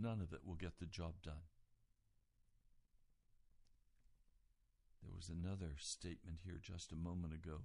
None 0.00 0.20
of 0.20 0.32
it 0.32 0.46
will 0.46 0.54
get 0.54 0.78
the 0.78 0.86
job 0.86 1.14
done. 1.24 1.42
There 5.02 5.12
was 5.16 5.28
another 5.28 5.72
statement 5.76 6.38
here 6.44 6.60
just 6.62 6.92
a 6.92 6.96
moment 6.96 7.34
ago. 7.34 7.62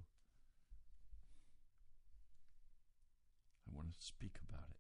I 3.68 3.76
want 3.76 3.90
to 3.90 4.06
speak 4.06 4.36
about 4.50 4.70
it. 4.70 4.76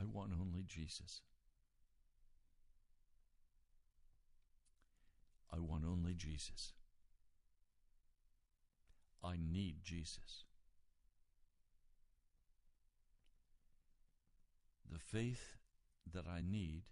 I 0.00 0.04
want 0.04 0.32
only 0.32 0.64
Jesus. 0.66 1.20
I 5.52 5.60
want 5.60 5.84
only 5.84 6.14
Jesus. 6.14 6.72
I 9.22 9.36
need 9.36 9.76
Jesus. 9.84 10.44
The 14.90 14.98
faith 14.98 15.56
that 16.12 16.26
I 16.26 16.40
need 16.40 16.82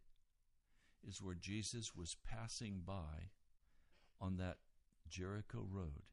is 1.06 1.20
where 1.20 1.34
Jesus 1.34 1.94
was 1.94 2.16
passing 2.24 2.82
by 2.86 3.30
on 4.20 4.36
that 4.36 4.58
Jericho 5.08 5.66
road. 5.68 6.11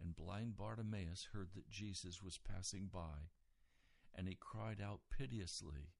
And 0.00 0.14
blind 0.14 0.56
Bartimaeus 0.56 1.28
heard 1.32 1.48
that 1.54 1.70
Jesus 1.70 2.22
was 2.22 2.38
passing 2.38 2.88
by, 2.92 3.30
and 4.14 4.28
he 4.28 4.36
cried 4.38 4.80
out 4.80 5.00
piteously 5.10 5.92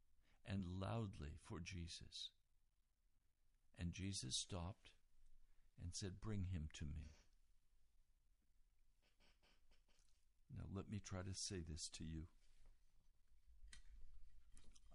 and 0.46 0.64
loudly 0.80 1.38
for 1.42 1.60
Jesus. 1.60 2.30
And 3.78 3.92
Jesus 3.92 4.36
stopped 4.36 4.90
and 5.82 5.94
said, 5.94 6.20
Bring 6.20 6.46
him 6.52 6.68
to 6.78 6.84
me. 6.84 7.12
Now, 10.56 10.64
let 10.74 10.90
me 10.90 11.00
try 11.04 11.20
to 11.20 11.34
say 11.34 11.56
this 11.68 11.88
to 11.96 12.04
you. 12.04 12.22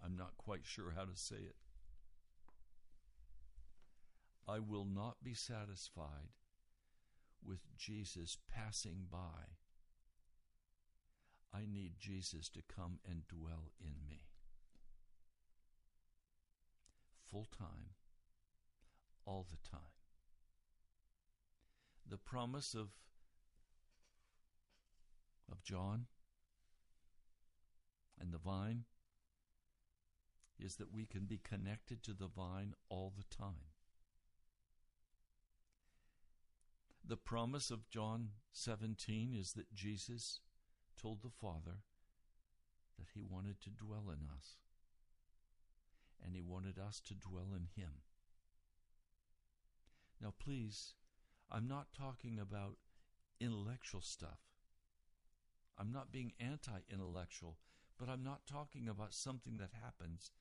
I'm 0.04 0.16
not 0.16 0.36
quite 0.36 0.64
sure 0.64 0.94
how 0.96 1.04
to 1.04 1.16
say 1.16 1.36
it. 1.36 1.56
I 4.48 4.58
will 4.58 4.84
not 4.84 5.22
be 5.22 5.34
satisfied 5.34 6.30
with 7.44 7.76
Jesus 7.76 8.36
passing 8.52 9.06
by. 9.10 9.56
I 11.54 11.66
need 11.70 11.94
Jesus 11.98 12.48
to 12.50 12.62
come 12.62 12.98
and 13.08 13.28
dwell 13.28 13.72
in 13.80 13.94
me. 14.08 14.22
Full 17.30 17.46
time, 17.58 17.94
all 19.26 19.46
the 19.48 19.68
time 19.68 19.92
the 22.12 22.18
promise 22.18 22.74
of, 22.74 22.88
of 25.50 25.62
John 25.62 26.06
and 28.20 28.32
the 28.32 28.38
vine 28.38 28.84
is 30.58 30.76
that 30.76 30.92
we 30.92 31.06
can 31.06 31.24
be 31.24 31.38
connected 31.42 32.02
to 32.02 32.12
the 32.12 32.26
vine 32.26 32.74
all 32.90 33.14
the 33.16 33.24
time. 33.34 33.51
The 37.12 37.18
promise 37.18 37.70
of 37.70 37.90
John 37.90 38.30
17 38.52 39.36
is 39.38 39.52
that 39.52 39.74
Jesus 39.74 40.40
told 40.98 41.20
the 41.20 41.28
Father 41.28 41.82
that 42.98 43.08
He 43.12 43.20
wanted 43.20 43.60
to 43.60 43.68
dwell 43.68 44.04
in 44.08 44.26
us, 44.34 44.56
and 46.24 46.34
He 46.34 46.40
wanted 46.40 46.78
us 46.78 47.02
to 47.06 47.14
dwell 47.14 47.48
in 47.54 47.68
Him. 47.76 48.00
Now, 50.22 50.32
please, 50.42 50.94
I'm 51.50 51.68
not 51.68 51.88
talking 51.94 52.38
about 52.38 52.76
intellectual 53.38 54.00
stuff. 54.00 54.40
I'm 55.76 55.92
not 55.92 56.12
being 56.12 56.32
anti 56.40 56.80
intellectual, 56.90 57.58
but 57.98 58.08
I'm 58.08 58.24
not 58.24 58.46
talking 58.50 58.88
about 58.88 59.12
something 59.12 59.58
that 59.58 59.72
happens 59.84 60.32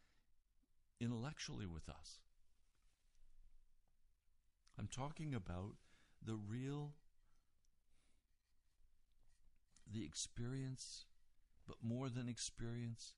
intellectually 1.01 1.65
with 1.65 1.89
us. 1.89 2.21
I'm 4.79 4.87
talking 4.87 5.35
about 5.35 5.73
the 6.25 6.35
real, 6.35 6.93
the 9.91 10.03
experience, 10.03 11.05
but 11.67 11.77
more 11.81 12.09
than 12.09 12.27
experience. 12.27 13.13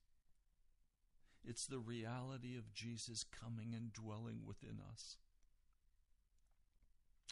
It's 1.46 1.66
the 1.66 1.78
reality 1.78 2.56
of 2.56 2.72
Jesus 2.72 3.24
coming 3.24 3.74
and 3.74 3.92
dwelling 3.92 4.40
within 4.46 4.78
us, 4.90 5.16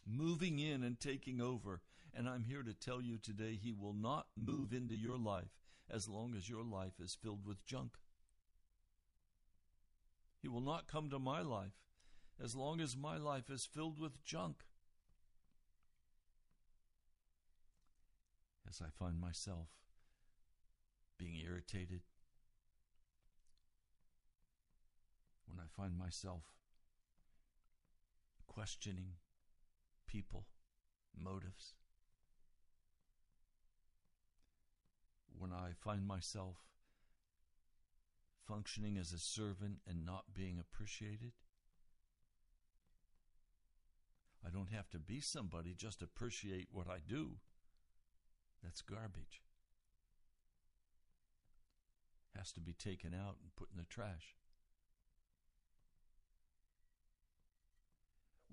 moving 0.07 0.59
in 0.59 0.83
and 0.83 1.01
taking 1.01 1.41
over. 1.41 1.81
And 2.15 2.29
I'm 2.29 2.45
here 2.45 2.63
to 2.63 2.75
tell 2.75 3.01
you 3.01 3.17
today, 3.17 3.59
He 3.61 3.73
will 3.73 3.95
not 3.95 4.27
move 4.37 4.75
into 4.75 4.95
your 4.95 5.17
life 5.17 5.49
as 5.91 6.09
long 6.09 6.35
as 6.37 6.49
your 6.49 6.63
life 6.63 7.01
is 7.03 7.17
filled 7.21 7.47
with 7.47 7.65
junk. 7.65 7.93
He 10.43 10.49
will 10.49 10.61
not 10.61 10.89
come 10.89 11.09
to 11.09 11.19
my 11.19 11.41
life 11.41 11.81
as 12.43 12.55
long 12.55 12.81
as 12.81 12.97
my 12.97 13.17
life 13.17 13.49
is 13.49 13.65
filled 13.65 13.99
with 13.99 14.23
junk. 14.25 14.65
As 18.73 18.81
I 18.81 18.89
find 18.89 19.21
myself 19.21 19.69
being 21.19 21.37
irritated, 21.37 22.01
when 25.45 25.59
I 25.61 25.69
find 25.77 25.95
myself 25.95 26.45
questioning 28.47 29.17
people, 30.07 30.47
motives, 31.15 31.75
when 35.39 35.53
I 35.53 35.73
find 35.79 36.07
myself 36.07 36.57
functioning 38.49 38.97
as 38.97 39.13
a 39.13 39.19
servant 39.19 39.81
and 39.87 40.07
not 40.07 40.33
being 40.33 40.59
appreciated. 40.59 41.33
I 44.43 44.49
don't 44.49 44.73
have 44.73 44.89
to 44.93 44.99
be 44.99 45.21
somebody, 45.21 45.75
just 45.75 46.01
appreciate 46.01 46.69
what 46.73 46.89
I 46.89 47.01
do. 47.07 47.37
That's 48.63 48.83
garbage. 48.83 49.43
Has 52.37 52.53
to 52.53 52.61
be 52.61 52.73
taken 52.73 53.13
out 53.15 53.37
and 53.43 53.55
put 53.57 53.69
in 53.73 53.79
the 53.79 53.85
trash. 53.85 54.37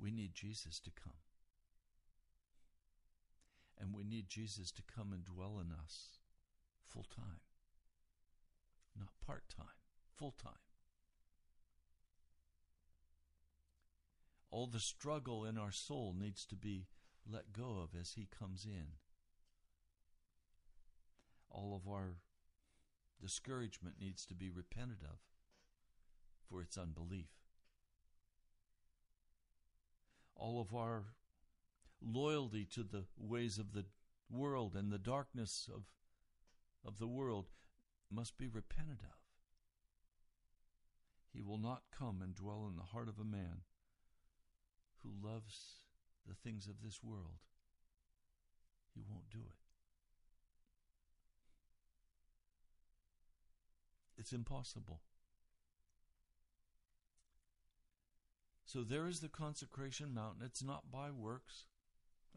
We 0.02 0.12
need 0.12 0.34
Jesus 0.34 0.80
to 0.80 0.92
come. 0.92 1.14
And 3.80 3.96
we 3.96 4.04
need 4.04 4.28
Jesus 4.28 4.72
to 4.72 4.82
come 4.84 5.14
and 5.14 5.24
dwell 5.24 5.60
in 5.60 5.72
us 5.72 6.20
full 6.86 7.06
time, 7.16 7.40
not 8.98 9.10
part 9.26 9.44
time, 9.56 9.68
full 10.18 10.34
time. 10.42 10.52
All 14.52 14.68
the 14.68 14.80
struggle 14.80 15.46
in 15.46 15.58
our 15.58 15.72
soul 15.72 16.14
needs 16.18 16.46
to 16.48 16.56
be 16.56 16.88
let 17.32 17.54
go 17.54 17.78
of 17.84 17.98
as 18.00 18.14
He 18.14 18.28
comes 18.38 18.66
in. 18.66 18.94
All 21.50 21.76
of 21.76 21.92
our 21.92 22.16
discouragement 23.22 23.96
needs 24.00 24.26
to 24.28 24.34
be 24.34 24.50
repented 24.50 25.00
of 25.04 25.20
for 26.50 26.62
its 26.62 26.78
unbelief. 26.78 27.30
All 30.36 30.62
of 30.62 30.74
our 30.74 31.04
loyalty 32.02 32.66
to 32.74 32.84
the 32.84 33.04
ways 33.18 33.58
of 33.58 33.74
the 33.74 33.86
world 34.30 34.76
and 34.76 34.92
the 34.92 34.98
darkness 34.98 35.70
of 35.74 35.84
of 36.86 36.98
the 36.98 37.08
world 37.08 37.50
must 38.10 38.38
be 38.38 38.48
repented 38.48 39.00
of. 39.02 39.18
He 41.34 41.42
will 41.42 41.58
not 41.58 41.84
come 41.96 42.22
and 42.22 42.34
dwell 42.34 42.66
in 42.70 42.78
the 42.78 42.92
heart 42.94 43.10
of 43.10 43.20
a 43.20 43.24
man 43.24 43.62
who 45.04 45.28
loves 45.28 45.86
the 46.28 46.36
things 46.36 46.68
of 46.68 46.82
this 46.84 47.04
world. 47.04 47.40
He 48.94 49.02
won't 49.08 49.30
do 49.30 49.40
it. 49.40 49.69
It's 54.20 54.34
impossible. 54.34 55.00
So 58.66 58.84
there 58.84 59.08
is 59.08 59.22
the 59.22 59.30
consecration 59.30 60.14
mountain. 60.14 60.44
It's 60.46 60.62
not 60.62 60.92
by 60.92 61.10
works. 61.10 61.64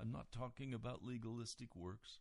I'm 0.00 0.12
not 0.12 0.30
talking 0.30 0.72
about 0.72 1.04
legalistic 1.04 1.74
works. 1.74 2.20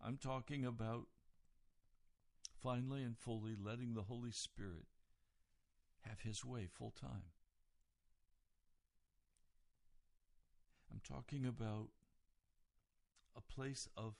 I'm 0.00 0.16
talking 0.16 0.64
about 0.64 1.08
finally 2.62 3.02
and 3.02 3.18
fully 3.18 3.54
letting 3.60 3.94
the 3.94 4.02
Holy 4.02 4.30
Spirit 4.30 4.86
have 6.02 6.20
His 6.20 6.44
way 6.44 6.68
full 6.72 6.94
time. 6.98 7.32
I'm 10.90 11.00
talking 11.06 11.44
about 11.44 11.88
a 13.36 13.40
place 13.40 13.88
of, 13.96 14.14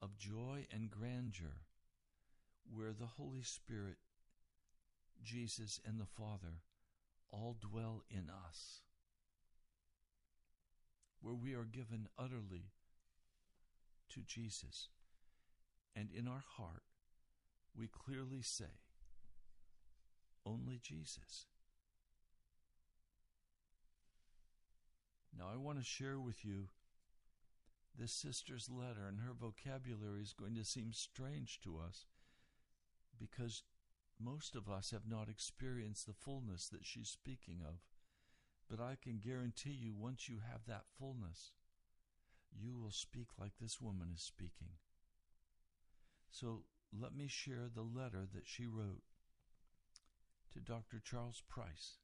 of 0.00 0.16
joy 0.16 0.66
and 0.72 0.90
grandeur 0.90 1.66
where 2.72 2.92
the 2.92 3.06
Holy 3.06 3.42
Spirit, 3.42 3.96
Jesus, 5.22 5.80
and 5.84 6.00
the 6.00 6.06
Father 6.06 6.62
all 7.30 7.56
dwell 7.60 8.02
in 8.10 8.28
us, 8.30 8.80
where 11.20 11.34
we 11.34 11.54
are 11.54 11.64
given 11.64 12.08
utterly 12.18 12.72
to 14.10 14.20
Jesus. 14.20 14.88
And 15.94 16.08
in 16.10 16.28
our 16.28 16.44
heart, 16.56 16.82
we 17.76 17.88
clearly 17.88 18.42
say, 18.42 18.80
only 20.44 20.78
Jesus. 20.82 21.46
Now, 25.36 25.46
I 25.52 25.56
want 25.56 25.78
to 25.78 25.84
share 25.84 26.18
with 26.18 26.44
you 26.44 26.68
this 27.98 28.12
sister's 28.12 28.68
letter, 28.70 29.06
and 29.08 29.20
her 29.20 29.32
vocabulary 29.32 30.22
is 30.22 30.32
going 30.32 30.54
to 30.54 30.64
seem 30.64 30.92
strange 30.92 31.60
to 31.62 31.78
us 31.78 32.06
because 33.18 33.62
most 34.20 34.54
of 34.54 34.68
us 34.68 34.90
have 34.90 35.08
not 35.08 35.28
experienced 35.28 36.06
the 36.06 36.12
fullness 36.12 36.68
that 36.68 36.84
she's 36.84 37.08
speaking 37.08 37.60
of. 37.66 37.80
But 38.68 38.80
I 38.80 38.96
can 39.00 39.18
guarantee 39.18 39.70
you, 39.70 39.94
once 39.94 40.28
you 40.28 40.38
have 40.50 40.66
that 40.66 40.84
fullness, 40.98 41.52
you 42.58 42.76
will 42.76 42.90
speak 42.90 43.28
like 43.38 43.52
this 43.60 43.80
woman 43.80 44.08
is 44.14 44.22
speaking. 44.22 44.70
So 46.30 46.62
let 46.98 47.14
me 47.14 47.28
share 47.28 47.68
the 47.72 47.82
letter 47.82 48.26
that 48.34 48.46
she 48.46 48.66
wrote 48.66 49.02
to 50.52 50.60
Dr. 50.60 51.00
Charles 51.02 51.42
Price. 51.48 51.98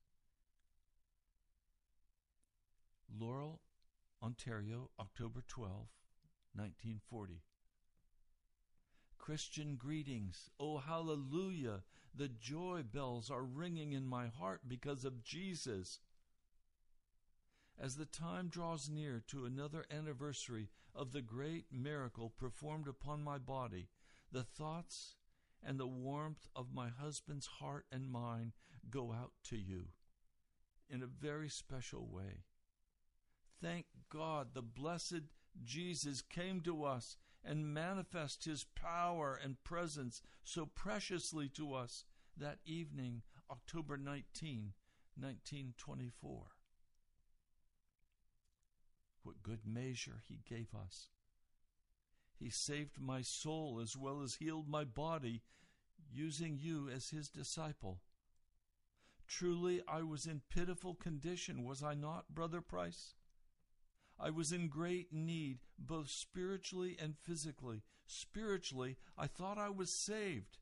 Laurel, 3.18 3.60
Ontario, 4.22 4.90
October 5.00 5.42
12, 5.48 5.70
1940. 6.54 7.42
Christian 9.18 9.76
greetings. 9.76 10.50
Oh, 10.60 10.78
hallelujah! 10.78 11.82
The 12.14 12.28
joy 12.28 12.82
bells 12.82 13.30
are 13.30 13.42
ringing 13.42 13.92
in 13.92 14.06
my 14.06 14.28
heart 14.28 14.62
because 14.68 15.04
of 15.04 15.24
Jesus. 15.24 15.98
As 17.80 17.96
the 17.96 18.06
time 18.06 18.48
draws 18.48 18.88
near 18.88 19.22
to 19.28 19.44
another 19.44 19.86
anniversary 19.90 20.68
of 20.94 21.12
the 21.12 21.22
great 21.22 21.66
miracle 21.72 22.30
performed 22.30 22.86
upon 22.86 23.24
my 23.24 23.38
body, 23.38 23.88
the 24.30 24.44
thoughts 24.44 25.16
and 25.64 25.80
the 25.80 25.86
warmth 25.86 26.46
of 26.54 26.74
my 26.74 26.88
husband's 26.88 27.46
heart 27.46 27.86
and 27.90 28.10
mine 28.10 28.52
go 28.90 29.12
out 29.12 29.32
to 29.44 29.56
you 29.56 29.86
in 30.88 31.02
a 31.02 31.06
very 31.06 31.48
special 31.48 32.06
way. 32.06 32.44
Thank 33.62 33.86
God 34.10 34.48
the 34.54 34.62
blessed 34.62 35.22
Jesus 35.64 36.20
came 36.20 36.60
to 36.62 36.84
us 36.84 37.16
and 37.44 37.72
manifest 37.72 38.44
his 38.44 38.64
power 38.74 39.38
and 39.42 39.62
presence 39.64 40.22
so 40.44 40.66
preciously 40.66 41.48
to 41.50 41.74
us 41.74 42.04
that 42.36 42.58
evening, 42.64 43.22
October 43.50 43.96
19, 43.96 44.72
1924 45.16 46.46
what 49.22 49.42
good 49.42 49.60
measure 49.66 50.22
He 50.28 50.40
gave 50.48 50.74
us. 50.74 51.08
He 52.38 52.50
saved 52.50 53.00
my 53.00 53.22
soul 53.22 53.80
as 53.82 53.96
well 53.96 54.22
as 54.22 54.34
healed 54.34 54.68
my 54.68 54.84
body, 54.84 55.42
using 56.12 56.58
you 56.60 56.88
as 56.88 57.10
His 57.10 57.28
disciple. 57.28 58.00
Truly, 59.28 59.80
I 59.86 60.02
was 60.02 60.26
in 60.26 60.42
pitiful 60.50 60.94
condition, 60.94 61.64
was 61.64 61.82
I 61.82 61.94
not, 61.94 62.34
Brother 62.34 62.60
Price? 62.60 63.14
I 64.24 64.30
was 64.30 64.52
in 64.52 64.68
great 64.68 65.12
need, 65.12 65.58
both 65.76 66.08
spiritually 66.08 66.96
and 67.00 67.16
physically. 67.18 67.82
Spiritually, 68.06 68.96
I 69.18 69.26
thought 69.26 69.58
I 69.58 69.68
was 69.68 69.92
saved, 69.92 70.58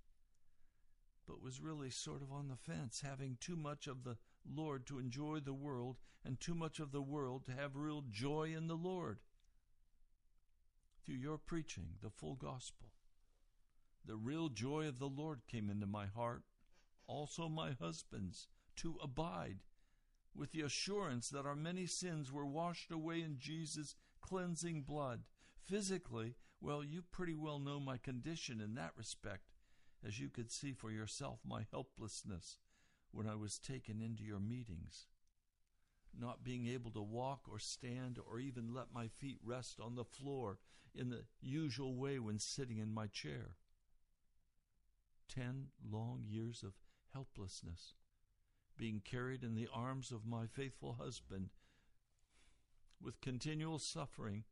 but 1.27 1.43
was 1.43 1.61
really 1.61 1.91
sort 1.91 2.23
of 2.23 2.33
on 2.33 2.49
the 2.49 2.57
fence, 2.57 3.03
having 3.05 3.37
too 3.39 3.57
much 3.57 3.87
of 3.87 4.03
the 4.03 4.17
Lord 4.51 4.87
to 4.87 4.99
enjoy 4.99 5.41
the 5.41 5.53
world 5.53 5.99
and 6.25 6.41
too 6.41 6.55
much 6.55 6.81
of 6.81 6.91
the 6.91 7.03
world 7.03 7.45
to 7.47 7.53
have 7.53 7.77
real 7.77 8.03
joy 8.11 8.55
in 8.57 8.67
the 8.67 8.77
Lord. 8.77 9.19
Through 11.05 11.17
your 11.17 11.37
preaching, 11.37 11.97
the 12.03 12.11
full 12.11 12.37
gospel, 12.37 12.89
the 14.07 14.17
real 14.17 14.49
joy 14.49 14.89
of 14.89 14.99
the 14.99 15.09
Lord 15.09 15.43
came 15.47 15.69
into 15.69 15.87
my 15.87 16.07
heart, 16.07 16.45
also 17.07 17.47
my 17.47 17.73
husband's, 17.79 18.49
to 18.77 18.97
abide 19.03 19.59
with 20.35 20.53
the 20.53 20.63
assurance 20.63 21.29
that 21.31 21.47
our 21.47 21.57
many 21.57 21.87
sins 21.87 22.33
were 22.33 22.47
washed 22.47 22.91
away 22.91 23.21
in 23.21 23.39
Jesus' 23.39 23.95
cleansing 24.21 24.83
blood. 24.83 25.23
Physically, 25.65 26.37
well, 26.61 26.85
you 26.85 27.03
pretty 27.03 27.35
well 27.35 27.59
know 27.59 27.81
my 27.81 27.97
condition 27.97 28.61
in 28.61 28.75
that 28.75 28.93
respect, 28.97 29.53
as 30.07 30.21
you 30.21 30.29
could 30.29 30.51
see 30.51 30.73
for 30.73 30.91
yourself 30.91 31.41
my 31.47 31.67
helplessness 31.71 32.59
when 33.13 33.29
I 33.29 33.35
was 33.35 33.59
taken 33.59 34.01
into 34.01 34.23
your 34.23 34.41
meetings. 34.41 35.07
Not 36.19 36.45
being 36.45 36.67
able 36.67 36.91
to 36.93 37.03
walk 37.03 37.43
or 37.51 37.59
stand 37.59 38.19
or 38.19 38.39
even 38.41 38.75
let 38.75 38.93
my 38.93 39.09
feet 39.09 39.39
rest 39.45 39.81
on 39.81 39.95
the 39.95 40.05
floor 40.05 40.59
in 40.95 41.11
the 41.11 41.25
usual 41.41 41.95
way 41.95 42.19
when 42.19 42.39
sitting 42.39 42.79
in 42.79 42.93
my 42.93 43.07
chair. 43.07 43.57
Ten 45.29 45.69
long 45.89 46.25
years 46.27 46.63
of 46.65 46.75
helplessness 47.13 47.95
being 48.81 49.03
carried 49.05 49.45
in 49.45 49.55
the 49.55 49.69
arms 49.75 50.11
of 50.11 50.27
my 50.27 50.47
faithful 50.47 50.97
husband 50.99 51.51
with 52.99 53.21
continual 53.21 53.79
suffering. 53.79 54.43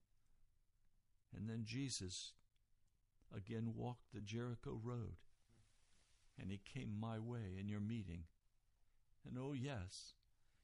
And 1.35 1.49
then 1.49 1.63
Jesus 1.65 2.35
again 3.35 3.73
walked 3.75 4.13
the 4.13 4.21
Jericho 4.21 4.79
road 4.85 5.17
and 6.39 6.51
he 6.51 6.61
came 6.63 6.95
my 7.01 7.19
way 7.19 7.57
in 7.59 7.69
your 7.69 7.81
meeting. 7.81 8.25
And 9.27 9.39
oh, 9.39 9.55
yes, 9.55 10.13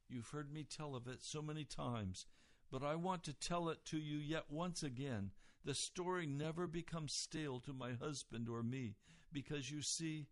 you've 0.07 0.29
heard 0.29 0.53
me 0.53 0.63
tell 0.63 0.95
of 0.95 1.07
it 1.07 1.23
so 1.23 1.41
many 1.41 1.63
times, 1.63 2.27
but 2.71 2.83
I 2.83 2.93
want 2.93 3.23
to 3.23 3.33
tell 3.33 3.69
it 3.69 3.83
to 3.85 3.97
you 3.97 4.17
yet 4.17 4.45
once 4.47 4.83
again. 4.83 5.31
The 5.65 5.73
story 5.73 6.27
never 6.27 6.67
becomes 6.67 7.13
stale 7.13 7.59
to 7.61 7.73
my 7.73 7.93
husband 7.93 8.47
or 8.47 8.61
me 8.61 8.93
because 9.33 9.71
you 9.71 9.81
see, 9.81 10.27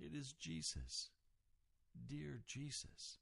it 0.00 0.14
is 0.14 0.32
Jesus 0.32 1.10
dear 2.06 2.40
Jesus. 2.46 3.18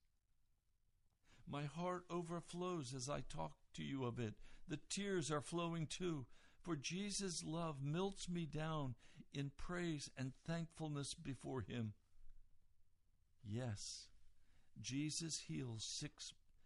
My 1.48 1.64
heart 1.64 2.04
overflows 2.10 2.92
as 2.94 3.08
I 3.08 3.20
talk 3.20 3.52
to 3.74 3.84
you 3.84 4.04
of 4.04 4.18
it. 4.18 4.34
The 4.68 4.80
tears 4.88 5.30
are 5.30 5.40
flowing 5.40 5.86
too, 5.86 6.26
for 6.60 6.74
Jesus' 6.74 7.44
love 7.44 7.76
melts 7.82 8.28
me 8.28 8.46
down 8.46 8.96
in 9.32 9.52
praise 9.56 10.10
and 10.16 10.32
thankfulness 10.46 11.14
before 11.14 11.60
Him. 11.60 11.92
Yes, 13.44 14.08
Jesus 14.80 15.44
heals 15.46 15.84
sick, 15.84 16.18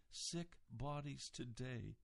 sick 0.09 0.53
bodies 0.71 1.29
today. 1.33 1.97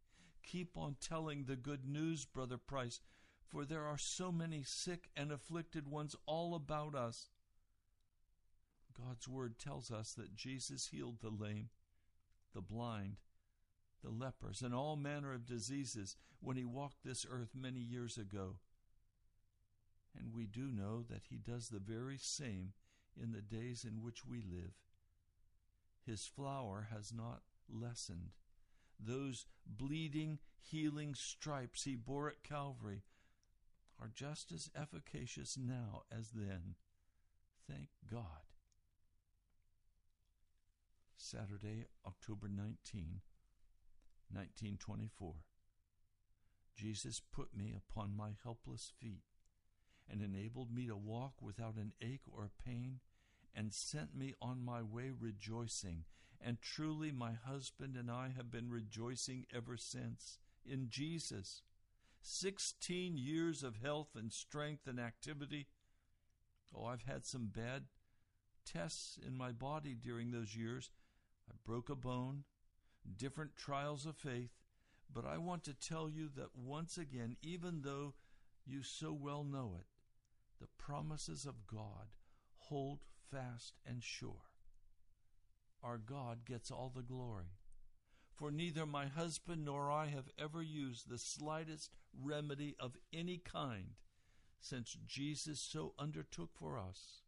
Keep 0.44 0.78
on 0.78 0.98
telling 1.02 1.46
the 1.46 1.56
good 1.56 1.86
news, 1.86 2.26
Brother 2.26 2.58
Price, 2.58 3.02
for 3.48 3.66
there 3.66 3.86
are 3.86 3.98
so 3.98 4.32
many 4.32 4.64
sick 4.64 5.10
and 5.16 5.32
afflicted 5.32 5.88
ones 5.88 6.16
all 6.26 6.54
about 6.54 6.96
us. 6.96 7.30
God's 8.98 9.28
word 9.28 9.60
tells 9.60 9.92
us 9.92 10.14
that 10.14 10.36
Jesus 10.36 10.88
healed 10.88 11.18
the 11.22 11.30
lame, 11.30 11.70
the 12.54 12.62
blind, 12.62 13.18
the 14.04 14.10
lepers, 14.10 14.62
and 14.62 14.74
all 14.74 14.96
manner 14.96 15.34
of 15.34 15.46
diseases 15.46 16.16
when 16.40 16.58
he 16.58 16.66
walked 16.66 17.04
this 17.04 17.26
earth 17.30 17.52
many 17.56 17.80
years 17.80 18.18
ago. 18.18 18.58
And 20.18 20.34
we 20.34 20.46
do 20.48 20.72
know 20.72 21.04
that 21.10 21.24
he 21.30 21.38
does 21.38 21.70
the 21.70 21.80
very 21.80 22.18
same 22.18 22.74
in 23.22 23.32
the 23.32 23.42
days 23.42 23.86
in 23.88 24.02
which 24.02 24.26
we 24.26 24.38
live. 24.38 24.74
His 26.06 26.26
flower 26.26 26.88
has 26.92 27.12
not 27.14 27.42
lessened. 27.70 28.32
Those 29.00 29.46
bleeding, 29.66 30.40
healing 30.60 31.14
stripes 31.14 31.84
he 31.84 31.96
bore 31.96 32.30
at 32.30 32.44
Calvary 32.44 33.04
are 34.02 34.12
just 34.14 34.52
as 34.52 34.70
efficacious 34.76 35.58
now 35.58 36.04
as 36.12 36.30
then. 36.32 36.76
Thank 37.68 37.90
God. 38.10 38.47
Saturday, 41.18 41.88
October 42.06 42.48
19, 42.48 43.22
1924. 44.32 45.34
Jesus 46.76 47.22
put 47.32 47.56
me 47.58 47.74
upon 47.76 48.16
my 48.16 48.30
helpless 48.44 48.92
feet 49.00 49.24
and 50.10 50.22
enabled 50.22 50.74
me 50.74 50.86
to 50.88 50.96
walk 50.96 51.34
without 51.42 51.76
an 51.76 51.94
ache 52.02 52.22
or 52.32 52.52
pain 52.64 53.00
and 53.54 53.74
sent 53.74 54.16
me 54.16 54.36
on 54.42 54.64
my 54.64 54.82
way 54.84 55.12
rejoicing. 55.18 56.04
And 56.40 56.62
truly, 56.62 57.12
my 57.12 57.32
husband 57.34 57.98
and 57.98 58.12
I 58.12 58.32
have 58.38 58.52
been 58.52 58.70
rejoicing 58.70 59.48
ever 59.54 59.76
since 59.76 60.38
in 60.64 60.88
Jesus. 60.90 61.64
Sixteen 62.22 63.18
years 63.18 63.64
of 63.64 63.78
health 63.84 64.10
and 64.16 64.32
strength 64.32 64.86
and 64.86 65.00
activity. 65.00 65.68
Oh, 66.76 66.86
I've 66.86 67.04
had 67.04 67.26
some 67.26 67.48
bad 67.48 67.86
tests 68.72 69.18
in 69.26 69.36
my 69.36 69.52
body 69.52 69.96
during 69.96 70.32
those 70.32 70.56
years, 70.56 70.92
I 71.50 71.56
broke 71.66 71.90
a 71.90 71.96
bone, 71.96 72.44
different 73.16 73.56
trials 73.56 74.06
of 74.06 74.18
faith, 74.18 74.52
but 75.14 75.26
I 75.26 75.38
want 75.38 75.64
to 75.66 75.74
tell 75.74 76.10
you 76.10 76.30
that 76.36 76.56
once 76.56 76.98
again, 76.98 77.38
even 77.42 77.82
though 77.82 78.14
you 78.66 78.84
so 78.84 79.14
well 79.14 79.44
know 79.44 79.76
it, 79.80 79.86
the 80.60 80.68
promises 80.78 81.46
of 81.46 81.68
God 81.68 82.14
hold 82.58 83.00
fast 83.32 83.76
and 83.86 84.04
sure. 84.04 84.52
Our 85.84 85.98
God 85.98 86.46
gets 86.46 86.72
all 86.72 86.92
the 86.94 87.04
glory. 87.04 87.58
For 88.34 88.52
neither 88.52 88.86
my 88.86 89.08
husband 89.08 89.66
nor 89.66 89.90
I 89.90 90.08
have 90.08 90.30
ever 90.38 90.62
used 90.62 91.10
the 91.10 91.18
slightest 91.18 91.92
remedy 92.14 92.76
of 92.80 92.98
any 93.14 93.38
kind 93.38 93.96
since 94.60 94.98
Jesus 95.08 95.60
so 95.60 95.94
undertook 95.98 96.50
for 96.54 96.78
us, 96.78 97.22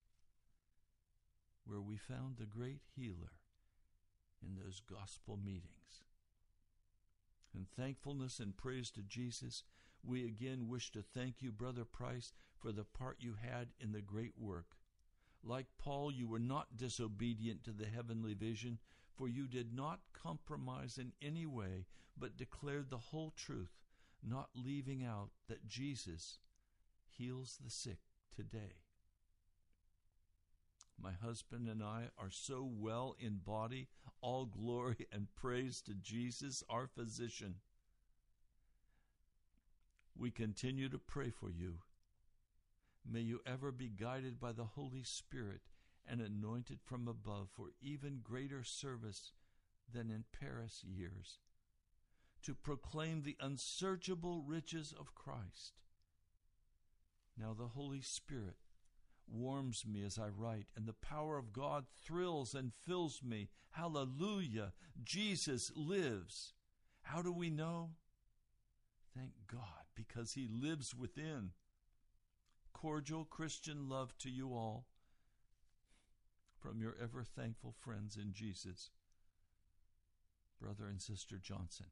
where 1.65 1.81
we 1.81 1.97
found 1.97 2.37
the 2.37 2.45
great 2.45 2.81
healer 2.95 3.31
in 4.45 4.55
those 4.55 4.81
gospel 4.81 5.37
meetings. 5.37 6.03
In 7.55 7.65
thankfulness 7.65 8.39
and 8.39 8.55
praise 8.55 8.91
to 8.91 9.01
Jesus, 9.01 9.63
we 10.03 10.25
again 10.25 10.67
wish 10.67 10.91
to 10.91 11.01
thank 11.01 11.41
you, 11.41 11.51
Brother 11.51 11.85
Price, 11.85 12.31
for 12.57 12.71
the 12.71 12.83
part 12.83 13.17
you 13.19 13.35
had 13.41 13.69
in 13.79 13.91
the 13.91 14.01
great 14.01 14.33
work. 14.37 14.77
Like 15.43 15.67
Paul, 15.77 16.11
you 16.11 16.27
were 16.27 16.39
not 16.39 16.77
disobedient 16.77 17.63
to 17.63 17.71
the 17.71 17.87
heavenly 17.87 18.33
vision, 18.33 18.79
for 19.15 19.27
you 19.27 19.47
did 19.47 19.73
not 19.73 19.99
compromise 20.13 20.97
in 20.97 21.13
any 21.21 21.45
way, 21.45 21.85
but 22.17 22.37
declared 22.37 22.89
the 22.89 22.97
whole 22.97 23.31
truth, 23.31 23.79
not 24.23 24.49
leaving 24.53 25.03
out 25.03 25.29
that 25.47 25.67
Jesus 25.67 26.39
heals 27.07 27.57
the 27.63 27.71
sick 27.71 27.99
today. 28.35 28.83
My 31.01 31.11
husband 31.13 31.67
and 31.67 31.81
I 31.81 32.09
are 32.17 32.29
so 32.29 32.69
well 32.69 33.15
in 33.19 33.37
body. 33.37 33.87
All 34.21 34.45
glory 34.45 35.07
and 35.11 35.33
praise 35.35 35.81
to 35.83 35.93
Jesus, 35.93 36.63
our 36.69 36.87
physician. 36.87 37.55
We 40.17 40.31
continue 40.31 40.89
to 40.89 40.99
pray 40.99 41.29
for 41.29 41.49
you. 41.49 41.79
May 43.09 43.21
you 43.21 43.39
ever 43.45 43.71
be 43.71 43.87
guided 43.87 44.39
by 44.39 44.51
the 44.51 44.65
Holy 44.65 45.03
Spirit 45.03 45.61
and 46.05 46.19
anointed 46.19 46.79
from 46.83 47.07
above 47.07 47.49
for 47.55 47.71
even 47.81 48.19
greater 48.21 48.63
service 48.63 49.31
than 49.91 50.09
in 50.09 50.25
Paris 50.37 50.83
years, 50.83 51.39
to 52.43 52.53
proclaim 52.53 53.21
the 53.21 53.37
unsearchable 53.39 54.41
riches 54.41 54.93
of 54.97 55.15
Christ. 55.15 55.73
Now 57.37 57.53
the 57.57 57.69
Holy 57.69 58.01
Spirit 58.01 58.57
warms 59.31 59.85
me 59.85 60.03
as 60.03 60.17
I 60.17 60.27
write, 60.27 60.67
and 60.75 60.85
the 60.85 60.93
power 60.93 61.37
of 61.37 61.53
God 61.53 61.85
thrills 62.03 62.53
and 62.53 62.73
fills 62.73 63.21
me. 63.23 63.49
Hallelujah! 63.71 64.73
Jesus 65.03 65.71
lives. 65.75 66.53
How 67.01 67.21
do 67.21 67.31
we 67.31 67.49
know? 67.49 67.91
Thank 69.15 69.31
God, 69.51 69.85
because 69.95 70.33
He 70.33 70.47
lives 70.47 70.95
within. 70.95 71.51
Cordial 72.73 73.25
Christian 73.25 73.89
love 73.89 74.17
to 74.19 74.29
you 74.29 74.53
all 74.53 74.85
from 76.59 76.81
your 76.81 76.95
ever 77.01 77.23
thankful 77.23 77.73
friends 77.77 78.17
in 78.17 78.33
Jesus, 78.33 78.91
Brother 80.61 80.87
and 80.87 81.01
Sister 81.01 81.37
Johnson. 81.37 81.87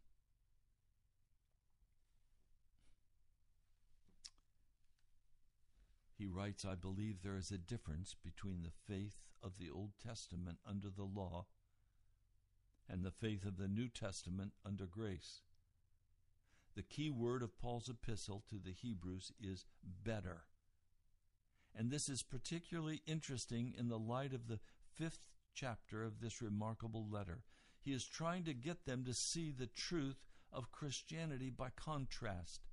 He 6.18 6.26
writes, 6.26 6.66
I 6.66 6.76
believe 6.76 7.22
there 7.22 7.38
is 7.38 7.52
a 7.52 7.58
difference 7.58 8.16
between 8.24 8.64
the 8.64 8.94
faith 8.94 9.18
of 9.44 9.60
the 9.60 9.70
Old 9.70 9.92
Testament 10.04 10.58
under 10.66 10.90
the 10.90 11.04
law 11.04 11.46
and 12.90 13.04
the 13.04 13.12
faith 13.12 13.46
of 13.46 13.58
the 13.58 13.68
New 13.68 13.88
Testament 13.88 14.54
under 14.66 14.86
grace. 14.86 15.42
The 16.76 16.84
key 16.84 17.10
word 17.10 17.44
of 17.44 17.58
Paul's 17.60 17.90
epistle 17.90 18.44
to 18.50 18.56
the 18.56 18.72
Hebrews 18.72 19.32
is 19.40 19.66
better. 19.84 20.46
And 21.76 21.92
this 21.92 22.10
is 22.10 22.24
particularly 22.24 23.02
interesting 23.06 23.74
in 23.78 23.88
the 23.88 24.00
light 24.00 24.34
of 24.34 24.48
the 24.48 24.60
fifth 24.96 25.28
chapter 25.54 26.04
of 26.04 26.20
this 26.20 26.42
remarkable 26.42 27.08
letter. 27.10 27.44
He 27.80 27.94
is 27.94 28.06
trying 28.06 28.44
to 28.46 28.54
get 28.54 28.86
them 28.86 29.04
to 29.06 29.14
see 29.14 29.52
the 29.52 29.68
truth 29.68 30.24
of 30.52 30.72
Christianity 30.72 31.50
by 31.50 31.70
contrast. 31.76 32.67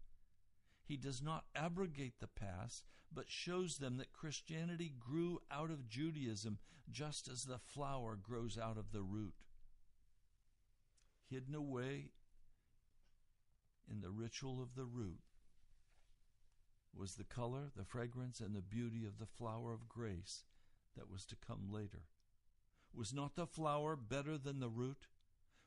He 0.85 0.97
does 0.97 1.23
not 1.23 1.45
abrogate 1.55 2.21
the 2.21 2.27
past, 2.27 2.85
but 3.13 3.31
shows 3.31 3.79
them 3.79 3.97
that 3.97 4.13
Christianity 4.13 4.93
grew 4.99 5.41
out 5.51 5.71
of 5.71 5.89
Judaism 5.89 6.59
just 6.91 7.29
as 7.29 7.45
the 7.45 7.59
flower 7.59 8.17
grows 8.21 8.59
out 8.59 8.77
of 8.77 8.93
the 8.93 9.03
root. 9.03 9.35
Hidden 11.31 11.55
away 11.55 12.11
in 13.91 14.01
the 14.01 14.11
ritual 14.11 14.63
of 14.63 14.75
the 14.75 14.85
root 14.85 15.21
was 16.97 17.15
the 17.15 17.25
color, 17.25 17.71
the 17.75 17.85
fragrance, 17.85 18.41
and 18.41 18.55
the 18.55 18.63
beauty 18.63 19.05
of 19.05 19.19
the 19.19 19.27
flower 19.27 19.73
of 19.73 19.89
grace 19.89 20.45
that 20.97 21.11
was 21.11 21.25
to 21.27 21.37
come 21.37 21.73
later. 21.73 22.03
Was 22.95 23.13
not 23.13 23.35
the 23.35 23.47
flower 23.47 23.97
better 23.97 24.39
than 24.39 24.61
the 24.61 24.69
root? 24.69 25.07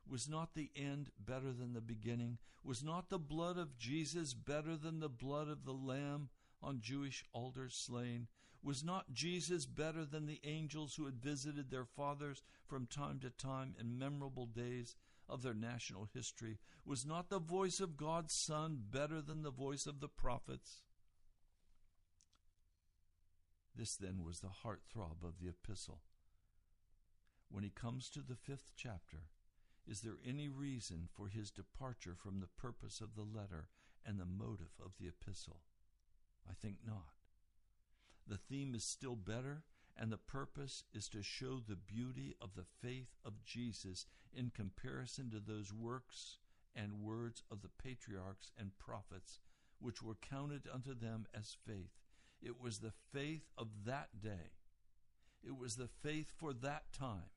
Was 0.09 0.29
not 0.29 0.53
the 0.53 0.71
end 0.75 1.09
better 1.19 1.51
than 1.51 1.73
the 1.73 1.81
beginning? 1.81 2.37
Was 2.63 2.83
not 2.83 3.09
the 3.09 3.19
blood 3.19 3.57
of 3.57 3.77
Jesus 3.77 4.33
better 4.33 4.77
than 4.77 4.99
the 4.99 5.09
blood 5.09 5.49
of 5.49 5.65
the 5.65 5.73
Lamb 5.73 6.29
on 6.61 6.79
Jewish 6.81 7.25
altars 7.33 7.75
slain? 7.75 8.27
Was 8.63 8.83
not 8.83 9.13
Jesus 9.13 9.65
better 9.65 10.05
than 10.05 10.25
the 10.25 10.41
angels 10.43 10.95
who 10.95 11.05
had 11.05 11.21
visited 11.21 11.69
their 11.69 11.85
fathers 11.85 12.41
from 12.65 12.87
time 12.87 13.19
to 13.19 13.29
time 13.29 13.75
in 13.79 13.99
memorable 13.99 14.45
days 14.45 14.95
of 15.29 15.41
their 15.41 15.53
national 15.53 16.09
history? 16.13 16.57
Was 16.85 17.05
not 17.05 17.29
the 17.29 17.39
voice 17.39 17.79
of 17.79 17.97
God's 17.97 18.33
Son 18.33 18.81
better 18.89 19.21
than 19.21 19.43
the 19.43 19.51
voice 19.51 19.85
of 19.85 19.99
the 19.99 20.09
prophets? 20.09 20.83
This 23.75 23.95
then 23.95 24.23
was 24.23 24.39
the 24.39 24.47
heartthrob 24.65 25.23
of 25.23 25.39
the 25.39 25.49
epistle. 25.49 26.01
When 27.49 27.63
he 27.63 27.69
comes 27.69 28.09
to 28.09 28.21
the 28.21 28.35
fifth 28.35 28.71
chapter, 28.75 29.29
is 29.87 30.01
there 30.01 30.17
any 30.25 30.49
reason 30.49 31.07
for 31.13 31.27
his 31.27 31.49
departure 31.49 32.15
from 32.15 32.39
the 32.39 32.61
purpose 32.61 32.99
of 32.99 33.15
the 33.15 33.21
letter 33.21 33.69
and 34.05 34.19
the 34.19 34.25
motive 34.25 34.73
of 34.83 34.91
the 34.99 35.07
epistle? 35.07 35.61
I 36.49 36.53
think 36.53 36.77
not. 36.85 37.13
The 38.27 38.37
theme 38.37 38.75
is 38.75 38.83
still 38.83 39.15
better, 39.15 39.63
and 39.95 40.11
the 40.11 40.17
purpose 40.17 40.83
is 40.93 41.07
to 41.09 41.23
show 41.23 41.59
the 41.59 41.77
beauty 41.77 42.35
of 42.41 42.55
the 42.55 42.65
faith 42.81 43.15
of 43.23 43.43
Jesus 43.45 44.05
in 44.33 44.49
comparison 44.49 45.31
to 45.31 45.39
those 45.39 45.73
works 45.73 46.39
and 46.75 47.01
words 47.01 47.43
of 47.49 47.61
the 47.61 47.69
patriarchs 47.81 48.51
and 48.57 48.77
prophets, 48.77 49.39
which 49.79 50.03
were 50.03 50.15
counted 50.15 50.63
unto 50.71 50.93
them 50.93 51.25
as 51.33 51.55
faith. 51.65 51.91
It 52.41 52.61
was 52.61 52.79
the 52.79 52.93
faith 53.13 53.49
of 53.57 53.67
that 53.85 54.21
day, 54.21 54.51
it 55.43 55.57
was 55.57 55.75
the 55.75 55.87
faith 55.87 56.31
for 56.35 56.51
that 56.51 56.91
time. 56.91 57.29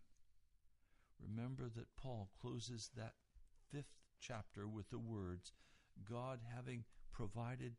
Remember 1.22 1.68
that 1.68 1.96
Paul 1.96 2.30
closes 2.40 2.90
that 2.96 3.14
fifth 3.70 4.00
chapter 4.20 4.66
with 4.66 4.90
the 4.90 4.98
words 4.98 5.52
God 6.08 6.40
having 6.54 6.84
provided 7.12 7.76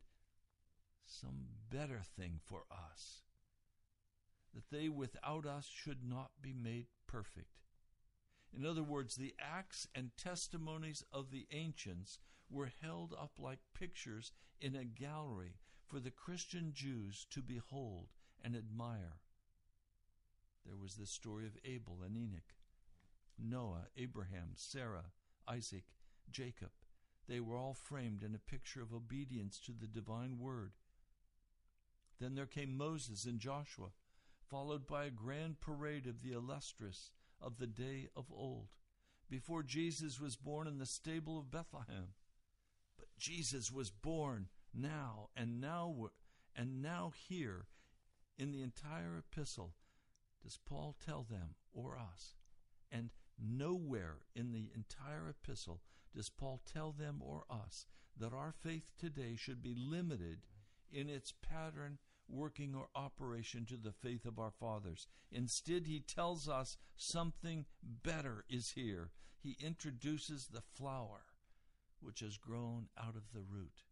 some 1.04 1.46
better 1.70 2.00
thing 2.16 2.40
for 2.44 2.64
us, 2.70 3.22
that 4.54 4.70
they 4.70 4.88
without 4.88 5.46
us 5.46 5.66
should 5.66 6.04
not 6.04 6.30
be 6.40 6.52
made 6.52 6.86
perfect. 7.06 7.62
In 8.56 8.66
other 8.66 8.82
words, 8.82 9.16
the 9.16 9.34
acts 9.40 9.88
and 9.94 10.10
testimonies 10.16 11.02
of 11.12 11.30
the 11.30 11.46
ancients 11.50 12.18
were 12.50 12.70
held 12.82 13.14
up 13.14 13.32
like 13.38 13.60
pictures 13.74 14.32
in 14.60 14.76
a 14.76 14.84
gallery 14.84 15.56
for 15.86 15.98
the 15.98 16.10
Christian 16.10 16.72
Jews 16.74 17.26
to 17.30 17.40
behold 17.40 18.08
and 18.42 18.54
admire. 18.54 19.20
There 20.66 20.76
was 20.76 20.94
the 20.94 21.06
story 21.06 21.46
of 21.46 21.56
Abel 21.64 22.02
and 22.04 22.16
Enoch, 22.16 22.54
Noah, 23.42 23.88
Abraham, 23.96 24.52
Sarah, 24.54 25.12
Isaac, 25.48 25.84
Jacob. 26.30 26.70
They 27.28 27.40
were 27.40 27.56
all 27.56 27.74
framed 27.74 28.22
in 28.22 28.34
a 28.34 28.50
picture 28.50 28.82
of 28.82 28.92
obedience 28.92 29.58
to 29.60 29.72
the 29.72 29.86
divine 29.86 30.38
word. 30.38 30.72
Then 32.20 32.34
there 32.34 32.46
came 32.46 32.76
Moses 32.76 33.24
and 33.24 33.40
Joshua, 33.40 33.88
followed 34.48 34.86
by 34.86 35.04
a 35.04 35.10
grand 35.10 35.60
parade 35.60 36.06
of 36.06 36.22
the 36.22 36.32
illustrious 36.32 37.10
of 37.40 37.58
the 37.58 37.66
day 37.66 38.08
of 38.14 38.26
old, 38.30 38.68
before 39.28 39.62
Jesus 39.62 40.20
was 40.20 40.36
born 40.36 40.66
in 40.66 40.78
the 40.78 40.86
stable 40.86 41.38
of 41.38 41.50
Bethlehem. 41.50 42.14
But 42.98 43.08
Jesus 43.18 43.72
was 43.72 43.90
born 43.90 44.48
now 44.74 45.30
and 45.36 45.60
now 45.60 46.10
and 46.54 46.82
now 46.82 47.12
here 47.28 47.66
in 48.38 48.52
the 48.52 48.62
entire 48.62 49.18
epistle 49.18 49.74
does 50.42 50.58
Paul 50.66 50.96
tell 51.04 51.24
them 51.28 51.54
or 51.72 51.96
us 51.96 52.34
and 52.90 53.10
nowhere 53.38 54.18
in 54.34 54.52
the 54.52 54.70
entire 54.74 55.28
epistle 55.28 55.80
does 56.14 56.28
Paul 56.28 56.60
tell 56.70 56.92
them 56.92 57.20
or 57.20 57.44
us 57.50 57.86
that 58.18 58.32
our 58.32 58.52
faith 58.52 58.92
today 58.98 59.36
should 59.36 59.62
be 59.62 59.74
limited 59.74 60.40
in 60.90 61.08
its 61.08 61.32
pattern 61.32 61.98
working 62.28 62.74
or 62.74 62.88
operation 62.94 63.66
to 63.66 63.76
the 63.76 63.92
faith 63.92 64.24
of 64.24 64.38
our 64.38 64.50
fathers. 64.50 65.06
Instead, 65.30 65.86
he 65.86 66.00
tells 66.00 66.48
us 66.48 66.76
something 66.96 67.66
better 67.82 68.44
is 68.48 68.70
here. 68.70 69.10
He 69.38 69.56
introduces 69.60 70.46
the 70.46 70.62
flower 70.62 71.24
which 72.00 72.20
has 72.20 72.36
grown 72.36 72.88
out 72.98 73.16
of 73.16 73.32
the 73.32 73.42
root. 73.42 73.82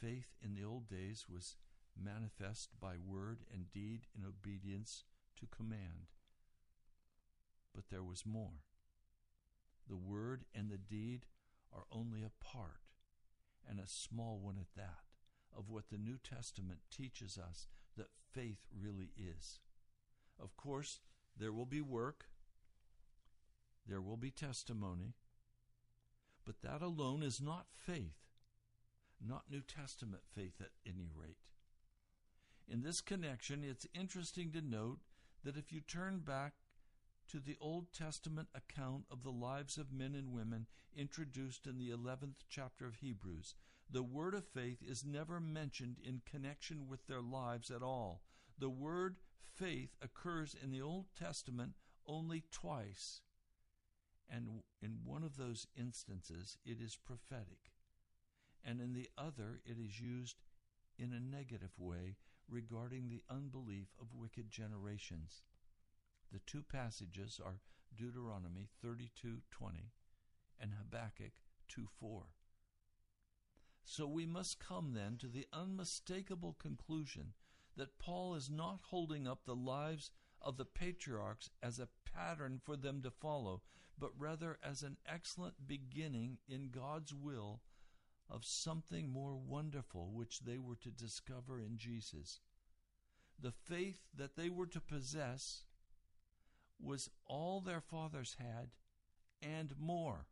Faith 0.00 0.36
in 0.42 0.54
the 0.54 0.64
old 0.64 0.88
days 0.88 1.26
was 1.28 1.56
manifest 2.00 2.70
by 2.80 2.94
word 2.96 3.40
and 3.52 3.72
deed 3.72 4.06
in 4.16 4.24
obedience 4.24 5.04
to 5.40 5.46
command. 5.46 6.12
But 7.74 7.84
there 7.90 8.02
was 8.02 8.26
more. 8.26 8.64
The 9.88 9.96
word 9.96 10.44
and 10.54 10.70
the 10.70 10.78
deed 10.78 11.26
are 11.72 11.84
only 11.90 12.22
a 12.22 12.44
part, 12.44 12.80
and 13.68 13.78
a 13.78 13.86
small 13.86 14.38
one 14.38 14.58
at 14.58 14.74
that, 14.76 15.04
of 15.56 15.68
what 15.68 15.90
the 15.90 15.98
New 15.98 16.18
Testament 16.18 16.80
teaches 16.90 17.38
us 17.38 17.66
that 17.96 18.08
faith 18.32 18.66
really 18.78 19.12
is. 19.16 19.60
Of 20.40 20.56
course, 20.56 21.00
there 21.38 21.52
will 21.52 21.66
be 21.66 21.80
work, 21.80 22.26
there 23.86 24.00
will 24.00 24.16
be 24.16 24.30
testimony, 24.30 25.14
but 26.44 26.62
that 26.62 26.82
alone 26.82 27.22
is 27.22 27.40
not 27.40 27.66
faith, 27.74 28.16
not 29.26 29.50
New 29.50 29.62
Testament 29.62 30.22
faith 30.34 30.60
at 30.60 30.70
any 30.86 31.08
rate. 31.14 31.36
In 32.70 32.82
this 32.82 33.00
connection, 33.00 33.64
it's 33.64 33.86
interesting 33.94 34.50
to 34.52 34.60
note 34.60 34.98
that 35.44 35.56
if 35.56 35.72
you 35.72 35.80
turn 35.80 36.18
back 36.18 36.52
to 37.28 37.38
the 37.38 37.56
Old 37.60 37.92
Testament 37.92 38.48
account 38.54 39.04
of 39.10 39.22
the 39.22 39.30
lives 39.30 39.76
of 39.76 39.92
men 39.92 40.14
and 40.14 40.32
women 40.32 40.66
introduced 40.96 41.66
in 41.66 41.78
the 41.78 41.90
11th 41.90 42.44
chapter 42.48 42.86
of 42.86 42.96
Hebrews, 42.96 43.54
the 43.90 44.02
word 44.02 44.34
of 44.34 44.44
faith 44.44 44.78
is 44.86 45.04
never 45.04 45.40
mentioned 45.40 45.96
in 46.02 46.22
connection 46.30 46.88
with 46.88 47.06
their 47.06 47.22
lives 47.22 47.70
at 47.70 47.82
all. 47.82 48.22
The 48.58 48.70
word 48.70 49.16
faith 49.56 49.96
occurs 50.02 50.54
in 50.62 50.70
the 50.70 50.82
Old 50.82 51.06
Testament 51.18 51.72
only 52.06 52.44
twice, 52.50 53.20
and 54.28 54.62
in 54.82 54.98
one 55.04 55.22
of 55.22 55.36
those 55.36 55.66
instances 55.78 56.56
it 56.64 56.80
is 56.80 56.96
prophetic, 56.96 57.72
and 58.64 58.80
in 58.80 58.94
the 58.94 59.08
other 59.16 59.60
it 59.64 59.76
is 59.78 60.00
used 60.00 60.42
in 60.98 61.12
a 61.12 61.20
negative 61.20 61.72
way 61.78 62.16
regarding 62.48 63.08
the 63.08 63.22
unbelief 63.28 63.88
of 64.00 64.14
wicked 64.14 64.50
generations. 64.50 65.42
The 66.32 66.40
two 66.40 66.62
passages 66.62 67.40
are 67.44 67.60
Deuteronomy 67.94 68.68
32:20 68.82 69.92
and 70.58 70.74
Habakkuk 70.74 71.42
2:4. 71.68 72.32
So 73.84 74.06
we 74.06 74.26
must 74.26 74.60
come 74.60 74.92
then 74.92 75.16
to 75.18 75.28
the 75.28 75.48
unmistakable 75.52 76.52
conclusion 76.54 77.34
that 77.76 77.98
Paul 77.98 78.34
is 78.34 78.50
not 78.50 78.80
holding 78.82 79.26
up 79.26 79.44
the 79.44 79.56
lives 79.56 80.10
of 80.40 80.56
the 80.56 80.64
patriarchs 80.64 81.50
as 81.62 81.78
a 81.78 81.88
pattern 82.04 82.58
for 82.58 82.76
them 82.76 83.02
to 83.02 83.10
follow, 83.10 83.62
but 83.96 84.18
rather 84.18 84.58
as 84.62 84.82
an 84.82 84.98
excellent 85.06 85.66
beginning 85.66 86.38
in 86.46 86.70
God's 86.70 87.14
will 87.14 87.62
of 88.30 88.44
something 88.44 89.10
more 89.10 89.36
wonderful 89.36 90.10
which 90.12 90.40
they 90.40 90.58
were 90.58 90.76
to 90.76 90.90
discover 90.90 91.60
in 91.60 91.76
Jesus. 91.76 92.40
The 93.40 93.52
faith 93.52 94.00
that 94.14 94.36
they 94.36 94.50
were 94.50 94.66
to 94.66 94.80
possess 94.80 95.64
was 96.80 97.10
all 97.26 97.60
their 97.60 97.80
fathers 97.80 98.36
had 98.38 98.70
and 99.42 99.74
more. 99.78 100.26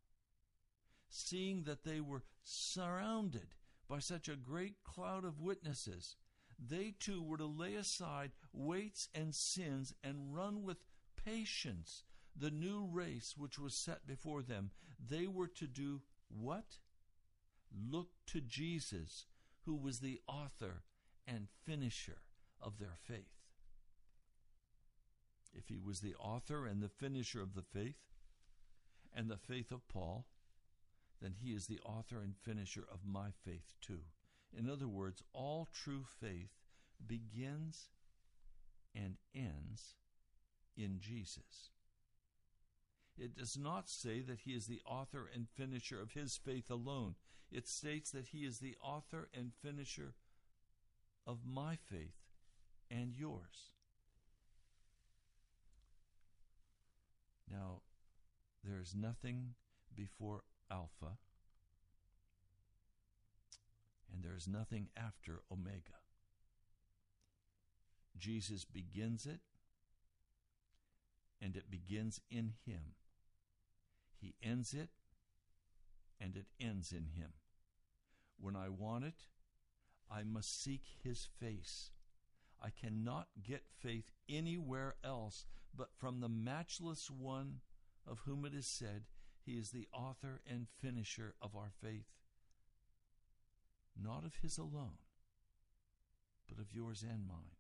Seeing 1.09 1.63
that 1.65 1.85
they 1.85 2.01
were 2.01 2.25
surrounded 2.43 3.55
by 3.89 4.01
such 4.01 4.29
a 4.29 4.37
great 4.37 4.83
cloud 4.83 5.25
of 5.25 5.41
witnesses, 5.41 6.17
they 6.59 6.95
too 6.99 7.23
were 7.23 7.39
to 7.39 7.47
lay 7.47 7.75
aside 7.75 8.33
weights 8.53 9.09
and 9.15 9.35
sins 9.35 9.95
and 10.03 10.35
run 10.35 10.63
with 10.63 10.79
patience 11.25 12.05
the 12.39 12.51
new 12.51 12.87
race 12.91 13.35
which 13.37 13.59
was 13.59 13.75
set 13.75 14.07
before 14.07 14.43
them. 14.43 14.71
They 14.99 15.27
were 15.27 15.49
to 15.49 15.67
do 15.67 16.03
what? 16.29 16.79
Look 17.77 18.09
to 18.29 18.41
Jesus, 18.41 19.27
who 19.65 19.75
was 19.75 20.01
the 20.01 20.21
author 20.27 20.83
and 21.27 21.49
finisher 21.65 22.23
of 22.61 22.79
their 22.79 22.97
faith. 22.97 23.37
If 25.53 25.69
he 25.69 25.79
was 25.79 26.01
the 26.01 26.15
author 26.15 26.67
and 26.67 26.83
the 26.83 26.89
finisher 26.89 27.43
of 27.43 27.55
the 27.55 27.63
faith, 27.63 27.97
and 29.17 29.31
the 29.31 29.39
faith 29.39 29.73
of 29.73 29.89
Paul, 29.89 30.27
then 31.23 31.35
he 31.43 31.53
is 31.53 31.67
the 31.67 31.81
author 31.81 32.21
and 32.21 32.37
finisher 32.37 32.85
of 32.93 33.01
my 33.07 33.31
faith 33.45 33.73
too. 33.81 34.01
In 34.57 34.69
other 34.69 34.87
words, 34.87 35.23
all 35.33 35.67
true 35.73 36.05
faith 36.21 36.51
begins 37.05 37.89
and 38.95 39.17
ends 39.35 39.95
in 40.77 40.99
Jesus. 41.01 41.71
It 43.19 43.35
does 43.35 43.57
not 43.57 43.89
say 43.89 44.21
that 44.21 44.41
he 44.41 44.53
is 44.53 44.67
the 44.67 44.83
author 44.85 45.29
and 45.33 45.49
finisher 45.49 46.01
of 46.01 46.13
his 46.13 46.37
faith 46.37 46.71
alone. 46.71 47.15
It 47.51 47.69
states 47.69 48.11
that 48.11 48.29
he 48.29 48.45
is 48.45 48.59
the 48.59 48.77
author 48.83 49.29
and 49.33 49.53
finisher 49.63 50.15
of 51.27 51.39
my 51.47 51.77
faith 51.77 52.17
and 52.91 53.15
yours. 53.15 53.73
Now, 57.51 57.83
there 58.65 58.81
is 58.81 58.95
nothing 58.95 59.55
before 59.95 60.43
Alpha, 60.71 61.19
and 64.13 64.25
there 64.25 64.37
is 64.37 64.49
nothing 64.49 64.89
after 64.97 65.43
Omega. 65.51 66.01
Jesus 68.19 68.65
begins 68.65 69.27
it, 69.27 69.41
and 71.41 71.57
it 71.57 71.71
begins 71.71 72.21
in 72.31 72.55
Him. 72.67 72.95
He 74.19 74.35
ends 74.43 74.73
it, 74.73 74.89
and 76.21 76.37
it 76.37 76.47
ends 76.61 76.93
in 76.93 77.09
Him. 77.17 77.33
When 78.39 78.57
I 78.57 78.69
want 78.69 79.05
it, 79.05 79.27
I 80.11 80.23
must 80.23 80.63
seek 80.63 80.83
His 81.03 81.29
face. 81.39 81.91
I 82.63 82.71
cannot 82.71 83.29
get 83.43 83.65
faith 83.79 84.11
anywhere 84.29 84.95
else 85.05 85.45
but 85.77 85.91
from 85.99 86.21
the 86.21 86.29
matchless 86.29 87.11
one 87.11 87.61
of 88.07 88.21
whom 88.21 88.45
it 88.45 88.55
is 88.55 88.67
said, 88.67 89.05
He 89.45 89.53
is 89.53 89.71
the 89.71 89.89
author 89.93 90.41
and 90.49 90.67
finisher 90.81 91.35
of 91.41 91.55
our 91.55 91.71
faith. 91.83 92.07
Not 94.01 94.25
of 94.25 94.37
His 94.43 94.59
alone, 94.59 94.99
but 96.49 96.59
of 96.59 96.73
yours 96.73 97.03
and 97.03 97.27
mine. 97.27 97.57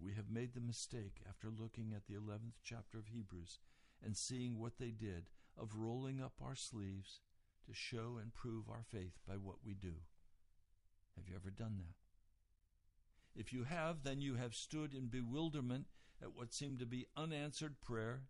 We 0.00 0.14
have 0.14 0.30
made 0.30 0.54
the 0.54 0.60
mistake, 0.60 1.22
after 1.28 1.48
looking 1.48 1.92
at 1.94 2.06
the 2.06 2.14
11th 2.14 2.58
chapter 2.62 2.98
of 2.98 3.08
Hebrews 3.08 3.58
and 4.04 4.16
seeing 4.16 4.58
what 4.58 4.78
they 4.78 4.90
did, 4.90 5.24
of 5.56 5.76
rolling 5.76 6.20
up 6.20 6.34
our 6.42 6.56
sleeves 6.56 7.20
to 7.66 7.72
show 7.72 8.18
and 8.20 8.34
prove 8.34 8.68
our 8.68 8.84
faith 8.90 9.18
by 9.26 9.34
what 9.34 9.56
we 9.64 9.72
do. 9.74 9.94
Have 11.16 11.28
you 11.28 11.36
ever 11.36 11.50
done 11.50 11.78
that? 11.78 13.40
If 13.40 13.52
you 13.52 13.64
have, 13.64 14.02
then 14.02 14.20
you 14.20 14.34
have 14.34 14.54
stood 14.54 14.94
in 14.94 15.06
bewilderment 15.06 15.86
at 16.22 16.34
what 16.34 16.52
seemed 16.52 16.78
to 16.80 16.86
be 16.86 17.06
unanswered 17.16 17.80
prayer, 17.80 18.22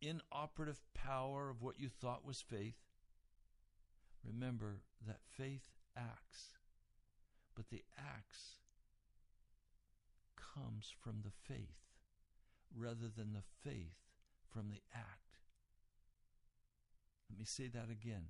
inoperative 0.00 0.80
power 0.94 1.48
of 1.48 1.62
what 1.62 1.78
you 1.78 1.88
thought 1.88 2.26
was 2.26 2.40
faith. 2.40 2.76
Remember 4.24 4.80
that 5.06 5.20
faith 5.24 5.70
acts, 5.96 6.50
but 7.54 7.70
the 7.70 7.84
acts 7.98 8.56
comes 10.36 10.92
from 11.02 11.22
the 11.22 11.54
faith 11.54 11.78
rather 12.76 13.08
than 13.14 13.32
the 13.32 13.42
faith 13.68 14.09
from 14.52 14.70
the 14.70 14.82
act. 14.94 15.38
Let 17.30 17.38
me 17.38 17.44
say 17.44 17.68
that 17.68 17.90
again. 17.90 18.26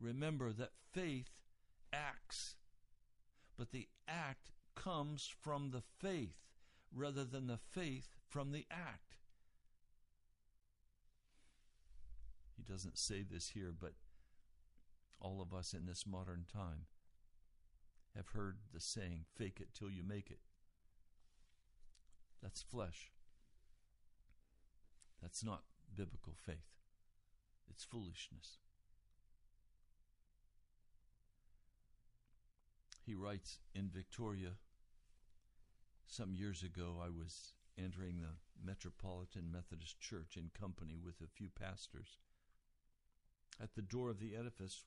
Remember 0.00 0.52
that 0.52 0.72
faith 0.92 1.30
acts, 1.92 2.56
but 3.58 3.70
the 3.72 3.88
act 4.08 4.50
comes 4.74 5.30
from 5.42 5.70
the 5.70 5.82
faith 6.00 6.38
rather 6.94 7.24
than 7.24 7.46
the 7.46 7.58
faith 7.58 8.08
from 8.28 8.52
the 8.52 8.66
act. 8.70 9.16
He 12.56 12.62
doesn't 12.62 12.98
say 12.98 13.22
this 13.22 13.50
here, 13.50 13.72
but 13.78 13.92
all 15.20 15.40
of 15.40 15.54
us 15.54 15.74
in 15.74 15.86
this 15.86 16.04
modern 16.06 16.46
time 16.52 16.86
have 18.16 18.28
heard 18.28 18.58
the 18.72 18.80
saying, 18.80 19.24
fake 19.36 19.58
it 19.60 19.68
till 19.74 19.90
you 19.90 20.02
make 20.02 20.30
it. 20.30 20.40
That's 22.42 22.62
flesh. 22.62 23.12
That's 25.22 25.44
not 25.44 25.62
biblical 25.94 26.34
faith. 26.34 26.74
It's 27.70 27.84
foolishness. 27.84 28.58
He 33.06 33.14
writes 33.14 33.60
in 33.74 33.88
Victoria 33.88 34.52
some 36.06 36.34
years 36.34 36.62
ago, 36.62 36.96
I 37.02 37.08
was 37.08 37.54
entering 37.78 38.20
the 38.20 38.36
Metropolitan 38.64 39.50
Methodist 39.50 39.98
Church 40.00 40.36
in 40.36 40.50
company 40.58 40.98
with 41.02 41.20
a 41.22 41.30
few 41.32 41.48
pastors. 41.48 42.18
At 43.60 43.74
the 43.74 43.82
door 43.82 44.10
of 44.10 44.20
the 44.20 44.36
edifice, 44.36 44.84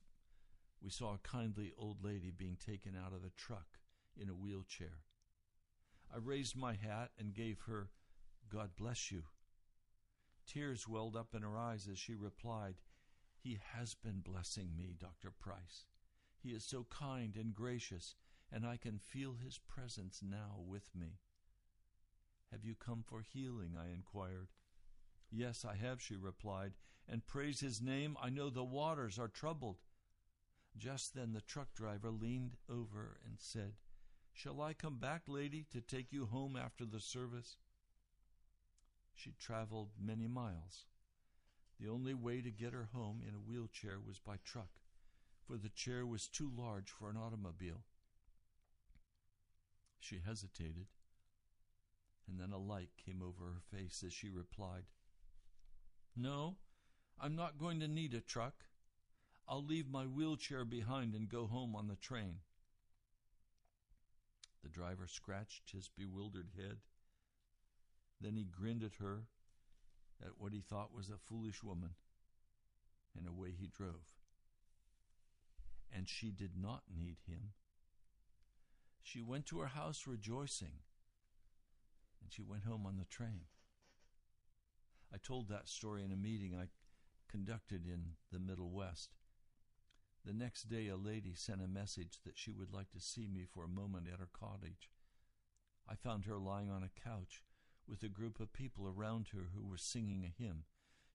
we 0.82 0.90
saw 0.90 1.14
a 1.14 1.28
kindly 1.28 1.74
old 1.78 2.04
lady 2.04 2.32
being 2.36 2.58
taken 2.64 2.96
out 2.96 3.14
of 3.14 3.24
a 3.24 3.32
truck 3.36 3.80
in 4.16 4.30
a 4.30 4.34
wheelchair. 4.34 5.00
I 6.14 6.18
raised 6.18 6.56
my 6.56 6.74
hat 6.74 7.10
and 7.18 7.34
gave 7.34 7.62
her, 7.68 7.90
God 8.50 8.72
bless 8.78 9.12
you. 9.12 9.24
Tears 10.46 10.88
welled 10.88 11.16
up 11.16 11.34
in 11.34 11.41
her 11.41 11.58
eyes 11.58 11.88
as 11.91 11.98
she 11.98 12.16
replied, 12.16 12.76
He 13.38 13.60
has 13.74 13.96
been 13.96 14.20
blessing 14.20 14.76
me, 14.78 14.96
Dr. 14.98 15.32
Price. 15.32 15.86
He 16.38 16.50
is 16.50 16.64
so 16.64 16.86
kind 16.89 17.36
and 17.36 17.54
gracious, 17.54 18.16
and 18.52 18.66
I 18.66 18.78
can 18.78 19.00
feel 19.00 19.34
His 19.34 19.58
presence 19.58 20.22
now 20.24 20.58
with 20.60 20.96
me. 20.96 21.20
Have 22.52 22.64
you 22.64 22.76
come 22.76 23.04
for 23.04 23.22
healing? 23.22 23.76
I 23.78 23.91
inquired. 23.93 24.50
Yes, 25.32 25.66
I 25.66 25.76
have, 25.76 26.02
she 26.02 26.16
replied, 26.16 26.74
and 27.08 27.26
praise 27.26 27.60
His 27.60 27.82
name, 27.82 28.16
I 28.22 28.30
know 28.30 28.50
the 28.50 28.64
waters 28.64 29.18
are 29.18 29.28
troubled. 29.28 29.82
Just 30.78 31.16
then 31.16 31.34
the 31.34 31.41
truck 31.41 31.74
driver 31.74 32.12
leaned 32.12 32.58
over 32.70 33.18
and 33.26 33.39
said, 33.39 33.74
Shall 34.34 34.62
I 34.62 34.74
come 34.74 34.98
back, 34.98 35.24
lady, 35.28 35.66
to 35.72 35.82
take 35.82 36.12
you 36.12 36.26
home 36.26 36.56
after 36.56 36.86
the 36.86 37.00
service? 37.00 37.58
She 39.16 39.34
traveled 39.39 39.89
many 39.99 40.28
miles. 40.28 40.86
The 41.80 41.89
only 41.89 42.13
way 42.13 42.41
to 42.41 42.51
get 42.51 42.74
her 42.74 42.89
home 42.93 43.22
in 43.28 43.34
a 43.34 43.39
wheelchair 43.39 43.99
was 44.05 44.20
by 44.20 44.38
truck 44.43 44.70
for 45.45 45.57
the 45.57 45.70
chair 45.70 46.05
was 46.05 46.28
too 46.28 46.51
large 46.55 46.89
for 46.89 47.09
an 47.09 47.18
automobile. 47.18 47.84
She 49.99 50.22
hesitated, 50.26 50.88
and 52.28 52.39
then 52.39 52.51
a 52.51 52.57
light 52.57 52.89
came 53.03 53.22
over 53.22 53.45
her 53.45 53.78
face 53.78 54.03
as 54.05 54.13
she 54.13 54.30
replied, 54.30 54.86
No, 56.16 56.57
I'm 57.20 57.36
not 57.36 57.59
going 57.59 57.80
to 57.80 57.88
need 57.88 58.13
a 58.13 58.22
truck. 58.22 58.66
I'll 59.47 59.63
leave 59.63 59.88
my 59.88 60.05
wheelchair 60.05 60.66
behind 60.66 61.13
and 61.13 61.30
go 61.30 61.45
home 61.45 61.76
on 61.76 61.88
the 61.88 61.95
train. 61.95 62.38
The 64.63 64.70
driver 64.70 65.05
scratched 65.07 65.72
his 65.72 65.88
bewildered 65.88 66.49
head. 66.57 66.78
Then 68.22 68.36
he 68.36 68.45
grinned 68.45 68.84
at 68.84 68.95
her, 68.95 69.24
at 70.22 70.39
what 70.39 70.53
he 70.53 70.61
thought 70.61 70.93
was 70.93 71.09
a 71.09 71.18
foolish 71.18 71.61
woman, 71.61 71.91
and 73.16 73.28
away 73.28 73.51
he 73.51 73.68
drove 73.68 74.16
and 75.95 76.09
she 76.09 76.30
did 76.32 76.51
not 76.59 76.84
need 76.93 77.18
him. 77.28 77.53
She 79.01 79.22
went 79.22 79.45
to 79.47 79.59
her 79.59 79.68
house 79.68 80.05
rejoicing, 80.05 80.80
and 82.22 82.32
she 82.32 82.41
went 82.41 82.66
home 82.66 82.86
on 82.86 82.97
the 82.97 83.05
train. 83.05 83.41
I 85.13 85.18
told 85.18 85.47
that 85.47 85.70
story 85.70 86.03
in 86.03 86.11
a 86.11 86.18
meeting 86.18 86.53
I 86.55 86.68
conducted 87.30 87.86
in 87.86 88.16
the 88.32 88.39
Middle 88.39 88.72
West. 88.72 89.11
The 90.26 90.34
next 90.34 90.63
day, 90.63 90.88
a 90.88 90.97
lady 90.97 91.34
sent 91.36 91.61
a 91.61 91.68
message 91.68 92.20
that 92.26 92.38
she 92.38 92.51
would 92.51 92.74
like 92.74 92.91
to 92.91 92.99
see 92.99 93.28
me 93.28 93.45
for 93.45 93.63
a 93.63 93.70
moment 93.70 94.07
at 94.11 94.20
her 94.20 94.30
cottage. 94.34 94.89
I 95.88 95.93
found 95.93 96.26
her 96.26 96.38
lying 96.38 96.72
on 96.72 96.84
a 96.84 96.89
couch 97.01 97.43
with 97.88 98.04
a 98.04 98.10
group 98.10 98.40
of 98.40 98.54
people 98.54 98.88
around 98.88 99.30
her 99.34 99.50
who 99.56 99.64
were 99.64 99.78
singing 99.78 100.24
a 100.24 100.44
hymn. 100.44 100.64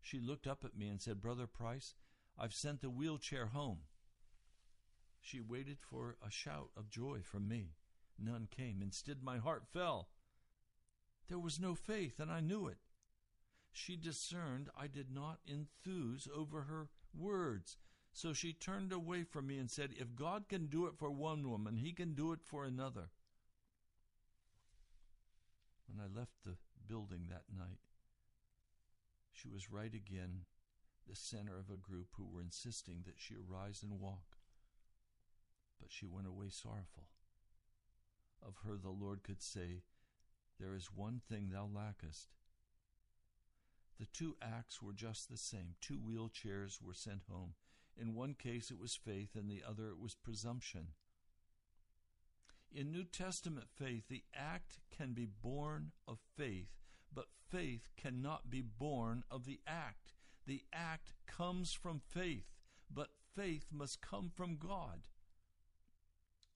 She 0.00 0.20
looked 0.20 0.46
up 0.46 0.64
at 0.64 0.76
me 0.76 0.88
and 0.88 1.00
said, 1.00 1.20
Brother 1.20 1.46
Price, 1.46 1.94
I've 2.38 2.54
sent 2.54 2.80
the 2.80 2.90
wheelchair 2.90 3.46
home. 3.46 3.80
She 5.20 5.40
waited 5.40 5.78
for 5.80 6.16
a 6.26 6.30
shout 6.30 6.70
of 6.76 6.88
joy 6.88 7.20
from 7.22 7.48
me. 7.48 7.74
None 8.18 8.48
came. 8.50 8.80
Instead, 8.82 9.22
my 9.22 9.38
heart 9.38 9.64
fell. 9.72 10.08
There 11.28 11.38
was 11.38 11.60
no 11.60 11.74
faith, 11.74 12.18
and 12.18 12.30
I 12.30 12.40
knew 12.40 12.66
it. 12.66 12.78
She 13.72 13.96
discerned 13.96 14.68
I 14.76 14.86
did 14.86 15.10
not 15.10 15.40
enthuse 15.46 16.26
over 16.34 16.62
her 16.62 16.88
words. 17.14 17.76
So 18.12 18.32
she 18.32 18.52
turned 18.52 18.92
away 18.92 19.22
from 19.22 19.46
me 19.46 19.58
and 19.58 19.70
said, 19.70 19.94
If 19.96 20.16
God 20.16 20.48
can 20.48 20.66
do 20.66 20.86
it 20.86 20.98
for 20.98 21.10
one 21.10 21.48
woman, 21.48 21.76
he 21.76 21.92
can 21.92 22.14
do 22.14 22.32
it 22.32 22.40
for 22.42 22.64
another. 22.64 23.10
When 25.90 26.04
I 26.04 26.18
left 26.18 26.44
the 26.44 26.56
building 26.86 27.26
that 27.28 27.44
night, 27.56 27.80
she 29.32 29.48
was 29.48 29.70
right 29.70 29.92
again, 29.92 30.44
the 31.08 31.16
center 31.16 31.58
of 31.58 31.70
a 31.70 31.76
group 31.76 32.08
who 32.16 32.26
were 32.26 32.40
insisting 32.40 33.02
that 33.06 33.18
she 33.18 33.34
arise 33.34 33.82
and 33.82 33.98
walk. 33.98 34.36
But 35.80 35.90
she 35.90 36.06
went 36.06 36.28
away 36.28 36.50
sorrowful. 36.50 37.08
Of 38.46 38.58
her, 38.64 38.76
the 38.76 38.90
Lord 38.90 39.22
could 39.22 39.42
say, 39.42 39.82
There 40.58 40.74
is 40.74 40.90
one 40.94 41.20
thing 41.28 41.50
thou 41.50 41.68
lackest. 41.72 42.28
The 43.98 44.06
two 44.06 44.36
acts 44.40 44.80
were 44.80 44.92
just 44.92 45.28
the 45.28 45.36
same. 45.36 45.74
Two 45.80 45.98
wheelchairs 45.98 46.80
were 46.80 46.94
sent 46.94 47.22
home. 47.30 47.54
In 47.96 48.14
one 48.14 48.34
case, 48.34 48.70
it 48.70 48.78
was 48.78 48.94
faith, 48.94 49.36
in 49.36 49.48
the 49.48 49.62
other, 49.66 49.88
it 49.88 49.98
was 49.98 50.14
presumption. 50.14 50.88
In 52.72 52.92
New 52.92 53.04
Testament 53.04 53.66
faith, 53.68 54.04
the 54.08 54.22
act 54.34 54.78
can 54.96 55.12
be 55.12 55.26
born 55.26 55.90
of 56.06 56.18
faith, 56.36 56.68
but 57.12 57.26
faith 57.48 57.88
cannot 57.96 58.48
be 58.48 58.60
born 58.60 59.24
of 59.30 59.44
the 59.44 59.60
act. 59.66 60.12
The 60.46 60.62
act 60.72 61.12
comes 61.26 61.72
from 61.72 62.00
faith, 62.00 62.46
but 62.92 63.08
faith 63.34 63.66
must 63.72 64.00
come 64.00 64.30
from 64.32 64.56
God. 64.56 65.02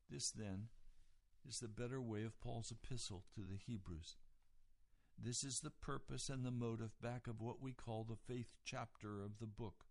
This, 0.09 0.31
then, 0.31 0.69
is 1.47 1.59
the 1.59 1.69
better 1.69 2.01
way 2.01 2.23
of 2.23 2.41
Paul's 2.41 2.71
epistle 2.73 3.25
to 3.35 3.41
the 3.41 3.57
Hebrews. 3.57 4.17
This 5.19 5.43
is 5.43 5.61
the 5.61 5.71
purpose 5.71 6.29
and 6.29 6.45
the 6.45 6.51
motive 6.51 7.01
back 7.01 7.27
of 7.27 7.41
what 7.41 7.61
we 7.61 7.73
call 7.73 8.05
the 8.05 8.33
faith 8.33 8.53
chapter 8.65 9.23
of 9.23 9.39
the 9.41 9.47
book. 9.47 9.85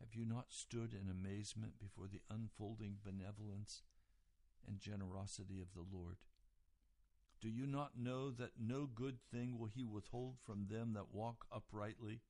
Have 0.00 0.14
you 0.14 0.24
not 0.24 0.46
stood 0.50 0.92
in 0.92 1.08
amazement 1.08 1.74
before 1.80 2.06
the 2.06 2.22
unfolding 2.28 2.96
benevolence 3.04 3.82
and 4.66 4.80
generosity 4.80 5.60
of 5.60 5.74
the 5.74 5.84
Lord? 5.96 6.16
Do 7.40 7.48
you 7.48 7.66
not 7.66 7.98
know 7.98 8.30
that 8.30 8.52
no 8.60 8.86
good 8.86 9.18
thing 9.32 9.58
will 9.58 9.70
he 9.74 9.84
withhold 9.84 10.36
from 10.38 10.66
them 10.70 10.92
that 10.94 11.12
walk 11.12 11.46
uprightly? 11.50 12.20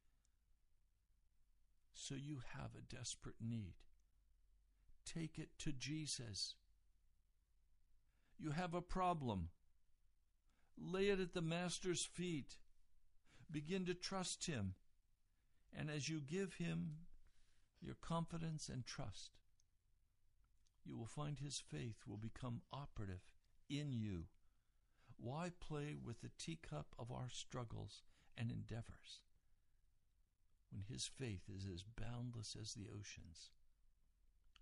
So 1.92 2.14
you 2.14 2.38
have 2.58 2.70
a 2.74 2.94
desperate 2.94 3.36
need. 3.40 3.74
Take 5.04 5.38
it 5.38 5.50
to 5.58 5.72
Jesus. 5.72 6.54
You 8.38 8.52
have 8.52 8.74
a 8.74 8.80
problem. 8.80 9.50
Lay 10.78 11.10
it 11.10 11.20
at 11.20 11.34
the 11.34 11.42
Master's 11.42 12.04
feet. 12.04 12.56
Begin 13.50 13.84
to 13.86 13.94
trust 13.94 14.46
Him. 14.46 14.74
And 15.76 15.90
as 15.90 16.08
you 16.08 16.20
give 16.20 16.54
Him 16.54 16.92
your 17.80 17.96
confidence 18.00 18.68
and 18.68 18.86
trust, 18.86 19.32
you 20.84 20.96
will 20.96 21.06
find 21.06 21.38
His 21.38 21.58
faith 21.58 22.02
will 22.06 22.16
become 22.16 22.62
operative 22.72 23.20
in 23.68 23.92
you. 23.92 24.24
Why 25.16 25.52
play 25.60 25.96
with 26.02 26.20
the 26.20 26.30
teacup 26.38 26.94
of 26.98 27.10
our 27.12 27.28
struggles 27.30 28.02
and 28.36 28.50
endeavors 28.50 29.20
when 30.70 30.84
His 30.88 31.06
faith 31.06 31.42
is 31.54 31.66
as 31.72 31.84
boundless 31.84 32.56
as 32.60 32.74
the 32.74 32.88
oceans? 32.88 33.50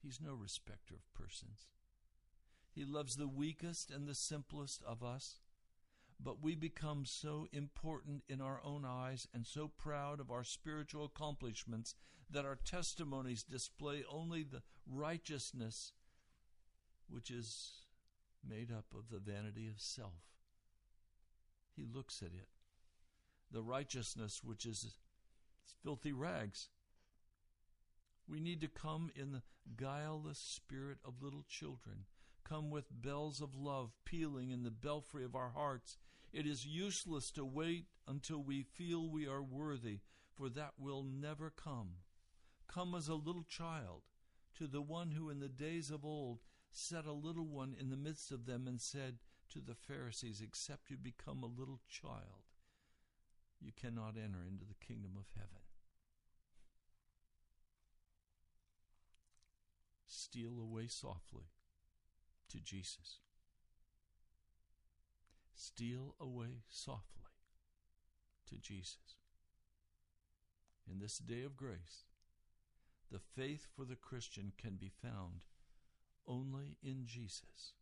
He's 0.03 0.21
no 0.21 0.35
respecter 0.35 0.95
of 0.95 1.13
persons. 1.15 1.67
He 2.71 2.85
loves 2.85 3.17
the 3.17 3.29
weakest 3.29 3.91
and 3.91 4.07
the 4.07 4.15
simplest 4.15 4.83
of 4.85 5.03
us. 5.03 5.39
But 6.23 6.43
we 6.43 6.55
become 6.55 7.07
so 7.07 7.49
important 7.51 8.25
in 8.29 8.43
our 8.43 8.61
own 8.63 8.85
eyes 8.85 9.27
and 9.33 9.47
so 9.47 9.69
proud 9.69 10.21
of 10.21 10.31
our 10.31 10.45
spiritual 10.45 11.07
accomplishments 11.07 11.95
that 12.31 12.45
our 12.45 12.57
testimonies 12.57 13.43
display 13.43 14.05
only 14.11 14.43
the 14.43 14.63
righteousness 14.87 15.93
which 17.11 17.31
is 17.31 17.73
made 18.49 18.71
up 18.71 18.87
of 18.95 19.11
the 19.11 19.19
vanity 19.19 19.69
of 19.69 19.81
self. 19.81 20.23
He 21.75 21.85
looks 21.85 22.23
at 22.23 22.29
it. 22.29 22.49
The 23.51 23.63
righteousness 23.63 24.43
which 24.45 24.65
is 24.65 24.95
filthy 25.83 26.13
rags. 26.13 26.69
We 28.29 28.41
need 28.41 28.61
to 28.61 28.69
come 28.69 29.11
in 29.15 29.33
the 29.33 29.43
guileless 29.77 30.39
spirit 30.39 30.99
of 31.05 31.23
little 31.23 31.45
children 31.49 32.07
come 32.51 32.71
with 32.71 32.87
bells 32.91 33.41
of 33.41 33.55
love 33.55 33.93
pealing 34.05 34.51
in 34.51 34.65
the 34.65 34.71
belfry 34.71 35.25
of 35.25 35.37
our 35.37 35.51
hearts. 35.51 35.97
It 36.33 36.47
is 36.47 36.67
useless 36.67 37.31
to 37.33 37.45
wait 37.45 37.87
until 38.09 38.43
we 38.43 38.63
feel 38.63 39.09
we 39.09 39.27
are 39.27 39.43
worthy, 39.43 40.01
for 40.35 40.49
that 40.51 40.73
will 40.77 41.05
never 41.05 41.51
come. 41.51 41.91
Come 42.67 42.95
as 42.95 43.09
a 43.09 43.15
little 43.15 43.45
child 43.45 44.03
to 44.59 44.67
the 44.67 44.83
one 44.83 45.13
who 45.13 45.31
in 45.31 45.39
the 45.39 45.49
days 45.49 45.91
of 45.91 46.05
old 46.05 46.41
set 46.71 47.07
a 47.07 47.13
little 47.13 47.47
one 47.47 47.75
in 47.79 47.91
the 47.91 47.97
midst 47.97 48.31
of 48.33 48.47
them 48.47 48.67
and 48.67 48.81
said 48.81 49.19
to 49.51 49.61
the 49.61 49.75
Pharisees, 49.75 50.41
Except 50.41 50.91
you 50.91 50.97
become 50.97 51.43
a 51.43 51.61
little 51.61 51.81
child, 51.89 52.47
you 53.61 53.73
cannot 53.73 54.15
enter 54.17 54.45
into 54.47 54.65
the 54.65 54.87
kingdom 54.87 55.13
of 55.19 55.27
heaven. 55.35 55.63
Steal 60.07 60.61
away 60.61 60.87
softly 60.87 61.51
to 62.49 62.59
Jesus. 62.59 63.19
Steal 65.55 66.15
away 66.21 66.63
softly 66.69 67.27
to 68.49 68.57
Jesus. 68.57 69.17
In 70.91 70.99
this 70.99 71.19
day 71.19 71.43
of 71.43 71.57
grace, 71.57 72.05
the 73.11 73.19
faith 73.19 73.67
for 73.77 73.85
the 73.85 73.97
Christian 73.97 74.53
can 74.57 74.77
be 74.77 74.91
found 75.03 75.43
only 76.27 76.77
in 76.83 77.07
Jesus. 77.07 77.75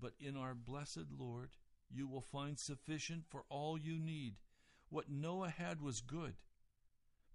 But 0.00 0.12
in 0.20 0.36
our 0.36 0.54
blessed 0.54 1.06
Lord, 1.18 1.50
you 1.90 2.06
will 2.06 2.20
find 2.20 2.58
sufficient 2.58 3.24
for 3.28 3.44
all 3.48 3.78
you 3.78 3.98
need. 3.98 4.34
What 4.90 5.10
Noah 5.10 5.50
had 5.50 5.80
was 5.80 6.00
good, 6.00 6.34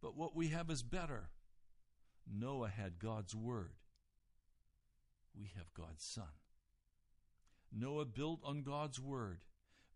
but 0.02 0.16
what 0.16 0.36
we 0.36 0.50
have 0.50 0.70
is 0.70 0.84
better. 0.84 1.30
Noah 2.32 2.70
had 2.70 3.00
God's 3.00 3.36
Word 3.36 3.74
we 5.38 5.52
have 5.58 5.74
God's 5.74 6.04
Son. 6.04 6.30
Noah 7.72 8.06
built 8.06 8.42
on 8.44 8.62
God's 8.62 9.00
Word, 9.00 9.40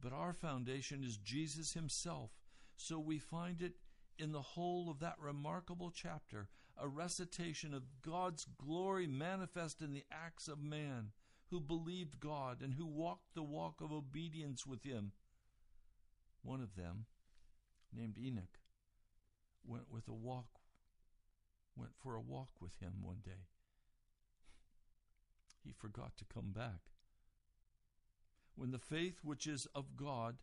but 0.01 0.13
our 0.13 0.33
foundation 0.33 1.03
is 1.03 1.17
Jesus 1.17 1.73
Himself. 1.73 2.31
So 2.75 2.99
we 2.99 3.19
find 3.19 3.61
it 3.61 3.73
in 4.17 4.31
the 4.31 4.41
whole 4.41 4.89
of 4.89 4.99
that 4.99 5.15
remarkable 5.19 5.91
chapter 5.91 6.49
a 6.80 6.88
recitation 6.88 7.73
of 7.73 8.01
God's 8.01 8.45
glory 8.45 9.07
manifest 9.07 9.82
in 9.82 9.93
the 9.93 10.05
acts 10.11 10.47
of 10.47 10.61
man 10.61 11.11
who 11.49 11.59
believed 11.59 12.19
God 12.19 12.61
and 12.61 12.73
who 12.73 12.86
walked 12.86 13.34
the 13.34 13.43
walk 13.43 13.82
of 13.82 13.91
obedience 13.91 14.65
with 14.65 14.84
Him. 14.84 15.11
One 16.43 16.61
of 16.61 16.75
them, 16.75 17.05
named 17.93 18.17
Enoch, 18.17 18.59
went 19.65 19.91
with 19.91 20.07
a 20.07 20.13
walk 20.13 20.47
went 21.75 21.91
for 21.95 22.15
a 22.15 22.21
walk 22.21 22.49
with 22.59 22.75
him 22.80 23.03
one 23.03 23.19
day 23.23 23.45
he 25.67 25.73
forgot 25.73 26.17
to 26.17 26.25
come 26.25 26.51
back. 26.51 26.91
When 28.55 28.71
the 28.71 28.80
faith 28.80 29.19
which 29.23 29.45
is 29.45 29.67
of 29.75 29.97
God 29.97 30.38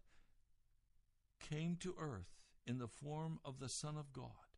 came 1.40 1.76
to 1.80 1.94
earth 1.98 2.44
in 2.66 2.78
the 2.78 2.86
form 2.86 3.40
of 3.44 3.58
the 3.58 3.68
Son 3.68 3.96
of 3.96 4.12
God, 4.12 4.53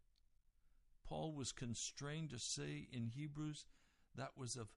Paul 1.09 1.33
was 1.33 1.53
constrained 1.53 2.31
to 2.31 2.39
say 2.39 2.89
in 2.93 3.07
Hebrews 3.07 3.65
that 4.17 4.33
was 4.37 4.57
of 4.57 4.69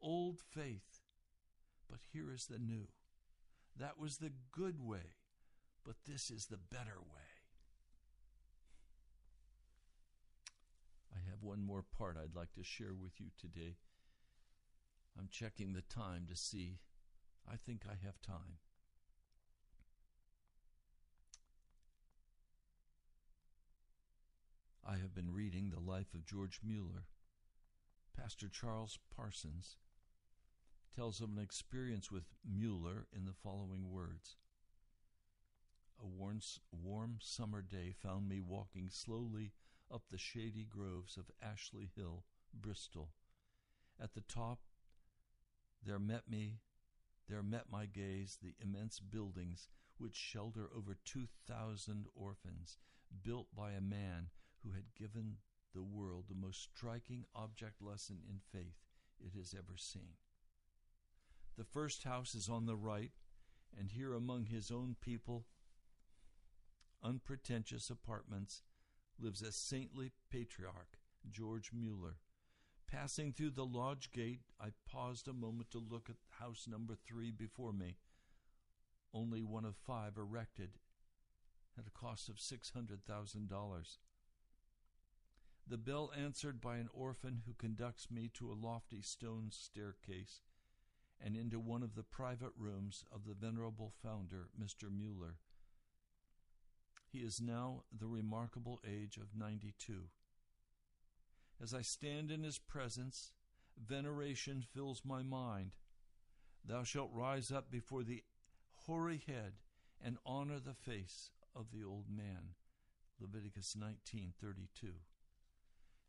old 0.00 0.40
faith, 0.40 1.00
but 1.88 2.00
here 2.12 2.32
is 2.32 2.46
the 2.46 2.58
new. 2.58 2.88
That 3.78 3.98
was 3.98 4.18
the 4.18 4.32
good 4.52 4.80
way, 4.84 5.14
but 5.84 5.96
this 6.06 6.30
is 6.30 6.46
the 6.46 6.58
better 6.58 6.98
way. 7.00 7.22
I 11.14 11.30
have 11.30 11.42
one 11.42 11.62
more 11.62 11.84
part 11.96 12.16
I'd 12.16 12.36
like 12.36 12.52
to 12.54 12.64
share 12.64 12.94
with 12.94 13.20
you 13.20 13.28
today. 13.38 13.76
I'm 15.18 15.28
checking 15.30 15.72
the 15.72 15.82
time 15.82 16.26
to 16.28 16.36
see. 16.36 16.78
I 17.50 17.56
think 17.56 17.82
I 17.86 17.94
have 18.04 18.20
time. 18.20 18.58
I 24.90 24.96
have 24.96 25.14
been 25.14 25.34
reading 25.34 25.68
the 25.68 25.80
life 25.80 26.14
of 26.14 26.24
George 26.24 26.60
Mueller. 26.64 27.08
Pastor 28.16 28.48
Charles 28.48 28.98
Parsons 29.14 29.76
tells 30.96 31.20
of 31.20 31.28
an 31.28 31.38
experience 31.38 32.10
with 32.10 32.24
Mueller 32.42 33.06
in 33.14 33.26
the 33.26 33.34
following 33.34 33.90
words 33.90 34.36
A 36.02 36.06
warm, 36.06 36.40
warm 36.72 37.18
summer 37.20 37.60
day 37.60 37.92
found 38.02 38.30
me 38.30 38.40
walking 38.40 38.88
slowly 38.88 39.52
up 39.92 40.04
the 40.08 40.16
shady 40.16 40.64
groves 40.64 41.18
of 41.18 41.30
Ashley 41.42 41.90
Hill, 41.94 42.24
Bristol. 42.58 43.10
At 44.02 44.14
the 44.14 44.22
top 44.22 44.60
there 45.84 45.98
met 45.98 46.30
me, 46.30 46.60
there 47.28 47.42
met 47.42 47.64
my 47.70 47.84
gaze 47.84 48.38
the 48.40 48.54
immense 48.58 49.00
buildings 49.00 49.68
which 49.98 50.16
shelter 50.16 50.70
over 50.74 50.96
2,000 51.04 52.06
orphans, 52.14 52.78
built 53.22 53.48
by 53.54 53.72
a 53.72 53.82
man 53.82 54.28
who 54.62 54.72
had 54.72 54.94
given 54.98 55.36
the 55.74 55.82
world 55.82 56.24
the 56.28 56.34
most 56.34 56.62
striking 56.62 57.24
object 57.34 57.80
lesson 57.80 58.18
in 58.28 58.40
faith 58.52 58.76
it 59.20 59.32
has 59.36 59.54
ever 59.56 59.76
seen. 59.76 60.14
The 61.56 61.64
first 61.64 62.04
house 62.04 62.34
is 62.34 62.48
on 62.48 62.66
the 62.66 62.76
right, 62.76 63.12
and 63.76 63.90
here 63.90 64.14
among 64.14 64.46
his 64.46 64.70
own 64.70 64.96
people, 65.00 65.46
unpretentious 67.02 67.90
apartments, 67.90 68.62
lives 69.18 69.42
a 69.42 69.52
saintly 69.52 70.12
patriarch, 70.30 70.98
George 71.28 71.72
Mueller. 71.72 72.16
Passing 72.86 73.32
through 73.32 73.50
the 73.50 73.66
lodge 73.66 74.12
gate, 74.12 74.40
I 74.60 74.68
paused 74.90 75.28
a 75.28 75.32
moment 75.32 75.70
to 75.72 75.78
look 75.78 76.08
at 76.08 76.16
house 76.40 76.66
number 76.66 76.94
three 76.94 77.30
before 77.30 77.72
me, 77.72 77.96
only 79.12 79.42
one 79.42 79.64
of 79.64 79.76
five 79.76 80.16
erected 80.16 80.78
at 81.78 81.86
a 81.86 81.90
cost 81.90 82.28
of 82.28 82.36
$600,000. 82.36 83.98
The 85.68 85.76
bell 85.76 86.10
answered 86.16 86.62
by 86.62 86.78
an 86.78 86.88
orphan 86.94 87.42
who 87.44 87.52
conducts 87.52 88.10
me 88.10 88.30
to 88.34 88.50
a 88.50 88.54
lofty 88.54 89.02
stone 89.02 89.50
staircase 89.50 90.40
and 91.20 91.36
into 91.36 91.60
one 91.60 91.82
of 91.82 91.94
the 91.94 92.02
private 92.02 92.52
rooms 92.56 93.04
of 93.12 93.26
the 93.26 93.34
venerable 93.34 93.92
founder, 94.02 94.48
Mr. 94.58 94.90
Mueller. 94.90 95.36
He 97.10 97.18
is 97.18 97.40
now 97.40 97.82
the 97.92 98.06
remarkable 98.06 98.80
age 98.86 99.18
of 99.18 99.36
92. 99.36 100.04
As 101.62 101.74
I 101.74 101.82
stand 101.82 102.30
in 102.30 102.44
his 102.44 102.58
presence, 102.58 103.32
veneration 103.78 104.62
fills 104.62 105.02
my 105.04 105.22
mind. 105.22 105.76
Thou 106.64 106.82
shalt 106.82 107.10
rise 107.12 107.50
up 107.50 107.70
before 107.70 108.04
the 108.04 108.24
hoary 108.86 109.22
head 109.26 109.54
and 110.02 110.16
honor 110.24 110.60
the 110.60 110.74
face 110.74 111.30
of 111.54 111.72
the 111.72 111.84
old 111.84 112.06
man. 112.08 112.54
Leviticus 113.20 113.74
19:32. 113.76 114.92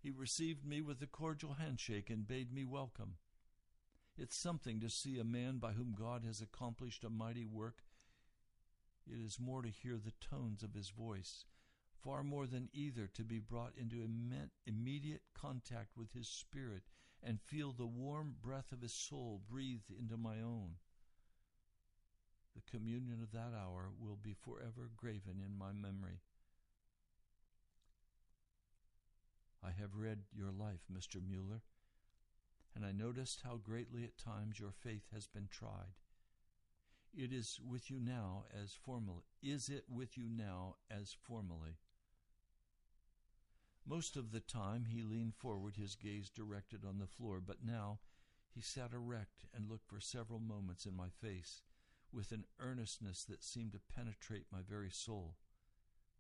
He 0.02 0.12
received 0.12 0.66
me 0.66 0.82
with 0.82 1.02
a 1.02 1.08
cordial 1.08 1.56
handshake 1.56 2.10
and 2.10 2.28
bade 2.28 2.54
me 2.54 2.64
welcome. 2.64 3.16
It's 4.18 4.36
something 4.36 4.80
to 4.80 4.90
see 4.90 5.20
a 5.20 5.26
man 5.26 5.58
by 5.58 5.74
whom 5.74 5.94
God 5.98 6.24
has 6.26 6.42
accomplished 6.42 7.04
a 7.04 7.10
mighty 7.10 7.46
work. 7.46 7.84
It 9.06 9.20
is 9.20 9.40
more 9.40 9.62
to 9.62 9.70
hear 9.70 9.98
the 9.98 10.14
tones 10.22 10.64
of 10.64 10.74
his 10.74 10.90
voice, 10.90 11.46
far 12.02 12.24
more 12.24 12.48
than 12.48 12.70
either 12.72 13.08
to 13.08 13.24
be 13.24 13.40
brought 13.40 13.74
into 13.78 13.98
imme- 13.98 14.52
immediate 14.66 15.24
contact 15.34 15.98
with 15.98 16.14
his 16.14 16.28
spirit 16.28 16.84
and 17.22 17.42
feel 17.42 17.74
the 17.74 17.86
warm 17.86 18.36
breath 18.42 18.72
of 18.72 18.82
his 18.82 18.94
soul 18.94 19.42
breathed 19.50 19.92
into 19.92 20.16
my 20.16 20.42
own. 20.42 20.76
The 22.56 22.72
communion 22.72 23.22
of 23.22 23.32
that 23.32 23.54
hour 23.54 23.90
will 24.00 24.18
be 24.22 24.34
forever 24.34 24.90
graven 24.96 25.42
in 25.46 25.58
my 25.58 25.72
memory. 25.72 26.22
I 29.64 29.72
have 29.80 29.96
read 29.96 30.20
your 30.32 30.52
life, 30.52 30.82
Mr. 30.92 31.22
Mueller, 31.26 31.62
and 32.76 32.86
I 32.86 32.92
noticed 32.92 33.42
how 33.44 33.58
greatly 33.58 34.04
at 34.04 34.18
times 34.18 34.60
your 34.60 34.72
faith 34.72 35.08
has 35.14 35.28
been 35.28 35.48
tried. 35.50 35.96
It 37.14 37.34
is 37.34 37.60
with 37.68 37.90
you 37.90 38.00
now 38.00 38.46
as 38.54 38.74
formerly. 38.74 39.24
Is 39.42 39.68
it 39.70 39.86
with 39.90 40.18
you 40.18 40.30
now 40.30 40.76
as 40.90 41.12
formally? 41.12 41.78
Most 43.86 44.16
of 44.16 44.32
the 44.32 44.40
time 44.40 44.86
he 44.86 45.02
leaned 45.02 45.36
forward, 45.36 45.76
his 45.76 45.96
gaze 45.96 46.30
directed 46.30 46.86
on 46.86 47.00
the 47.00 47.08
floor, 47.08 47.42
but 47.42 47.66
now 47.66 48.00
he 48.54 48.62
sat 48.62 48.94
erect 48.94 49.46
and 49.54 49.70
looked 49.70 49.88
for 49.88 50.00
several 50.00 50.40
moments 50.40 50.86
in 50.86 50.96
my 50.96 51.10
face 51.10 51.64
with 52.12 52.32
an 52.32 52.46
earnestness 52.60 53.24
that 53.24 53.44
seemed 53.44 53.72
to 53.74 53.80
penetrate 53.96 54.46
my 54.52 54.60
very 54.68 54.90
soul. 54.92 55.36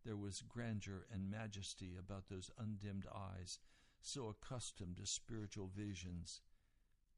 There 0.06 0.18
was 0.18 0.41
grandeur 0.41 1.06
and 1.12 1.30
majesty 1.30 1.95
about 1.97 2.30
those 2.30 2.52
undimmed 2.58 3.06
eyes, 3.14 3.60
so 4.02 4.28
accustomed 4.28 4.97
to 4.97 5.06
spiritual 5.06 5.68
visions, 5.68 6.41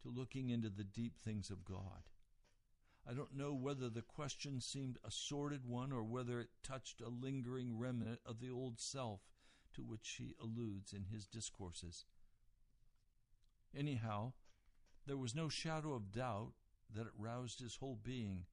to 0.01 0.09
looking 0.09 0.49
into 0.49 0.69
the 0.69 0.83
deep 0.83 1.19
things 1.19 1.49
of 1.49 1.63
God. 1.63 2.09
I 3.07 3.13
don't 3.13 3.35
know 3.35 3.53
whether 3.53 3.89
the 3.89 4.01
question 4.01 4.61
seemed 4.61 4.97
a 5.03 5.11
sordid 5.11 5.65
one 5.65 5.91
or 5.91 6.03
whether 6.03 6.39
it 6.39 6.49
touched 6.63 7.01
a 7.01 7.09
lingering 7.09 7.77
remnant 7.77 8.19
of 8.25 8.39
the 8.39 8.49
old 8.49 8.79
self 8.79 9.21
to 9.73 9.83
which 9.83 10.17
he 10.17 10.35
alludes 10.41 10.93
in 10.93 11.05
his 11.05 11.25
discourses. 11.25 12.05
Anyhow, 13.75 14.33
there 15.05 15.17
was 15.17 15.33
no 15.33 15.49
shadow 15.49 15.93
of 15.93 16.11
doubt 16.11 16.53
that 16.93 17.07
it 17.07 17.13
roused 17.17 17.59
his 17.59 17.77
whole 17.77 17.97
being 18.01 18.45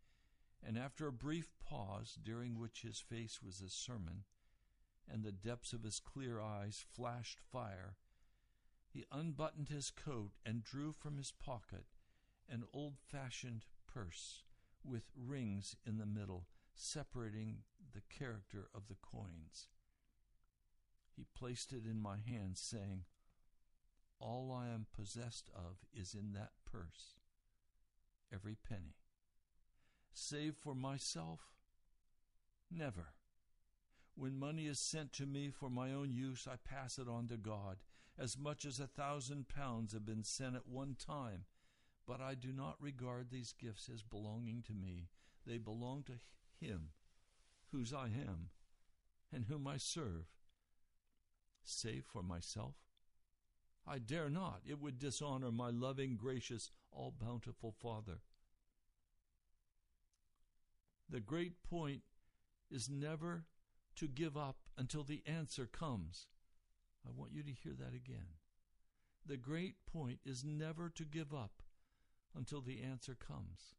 and 0.64 0.76
after 0.76 1.06
a 1.06 1.12
brief 1.12 1.50
pause, 1.60 2.18
during 2.22 2.58
which 2.58 2.82
his 2.82 3.00
face 3.00 3.40
was 3.42 3.60
a 3.60 3.68
sermon, 3.68 4.24
and 5.10 5.22
the 5.22 5.32
depths 5.32 5.72
of 5.72 5.82
his 5.82 6.00
clear 6.00 6.40
eyes 6.40 6.84
flashed 6.94 7.40
fire, 7.40 7.96
he 8.88 9.04
unbuttoned 9.12 9.68
his 9.68 9.90
coat 9.90 10.32
and 10.44 10.62
drew 10.62 10.92
from 10.92 11.16
his 11.16 11.32
pocket 11.32 11.84
an 12.48 12.64
old 12.72 12.96
fashioned 12.98 13.64
purse 13.86 14.42
with 14.84 15.10
rings 15.14 15.76
in 15.86 15.98
the 15.98 16.06
middle, 16.06 16.46
separating 16.74 17.58
the 17.92 18.02
character 18.08 18.68
of 18.74 18.88
the 18.88 18.96
coins. 19.02 19.68
He 21.14 21.26
placed 21.34 21.72
it 21.72 21.84
in 21.84 22.00
my 22.00 22.16
hand, 22.18 22.56
saying, 22.56 23.04
All 24.20 24.52
I 24.52 24.68
am 24.68 24.86
possessed 24.94 25.50
of 25.54 25.78
is 25.92 26.14
in 26.14 26.32
that 26.32 26.52
purse, 26.64 27.16
every 28.32 28.56
penny. 28.56 28.94
Save 30.12 30.56
for 30.56 30.74
myself? 30.74 31.40
Never. 32.70 33.14
When 34.14 34.38
money 34.38 34.66
is 34.66 34.80
sent 34.80 35.12
to 35.14 35.26
me 35.26 35.50
for 35.50 35.70
my 35.70 35.92
own 35.92 36.12
use, 36.12 36.48
I 36.50 36.56
pass 36.56 36.98
it 36.98 37.08
on 37.08 37.28
to 37.28 37.36
God. 37.36 37.78
As 38.18 38.36
much 38.36 38.64
as 38.64 38.80
a 38.80 38.88
thousand 38.88 39.48
pounds 39.48 39.92
have 39.92 40.04
been 40.04 40.24
sent 40.24 40.56
at 40.56 40.66
one 40.66 40.96
time. 40.98 41.44
But 42.06 42.20
I 42.20 42.34
do 42.34 42.52
not 42.52 42.76
regard 42.80 43.30
these 43.30 43.52
gifts 43.52 43.88
as 43.92 44.02
belonging 44.02 44.62
to 44.66 44.72
me. 44.72 45.08
They 45.46 45.58
belong 45.58 46.02
to 46.04 46.14
Him, 46.58 46.88
whose 47.70 47.92
I 47.92 48.06
am, 48.06 48.48
and 49.32 49.44
whom 49.44 49.66
I 49.66 49.76
serve. 49.76 50.26
Save 51.62 52.06
for 52.06 52.22
myself? 52.22 52.74
I 53.86 53.98
dare 53.98 54.28
not. 54.28 54.62
It 54.66 54.80
would 54.80 54.98
dishonor 54.98 55.52
my 55.52 55.70
loving, 55.70 56.16
gracious, 56.16 56.70
all 56.90 57.14
bountiful 57.18 57.72
Father. 57.72 58.20
The 61.08 61.20
great 61.20 61.62
point 61.62 62.02
is 62.70 62.88
never 62.90 63.44
to 63.96 64.06
give 64.06 64.36
up 64.36 64.56
until 64.76 65.02
the 65.02 65.22
answer 65.26 65.66
comes. 65.66 66.26
I 67.06 67.10
want 67.14 67.32
you 67.32 67.42
to 67.42 67.50
hear 67.50 67.72
that 67.78 67.94
again. 67.94 68.36
The 69.26 69.36
great 69.36 69.76
point 69.90 70.20
is 70.24 70.44
never 70.44 70.88
to 70.90 71.04
give 71.04 71.34
up 71.34 71.62
until 72.36 72.60
the 72.60 72.82
answer 72.82 73.14
comes. 73.14 73.74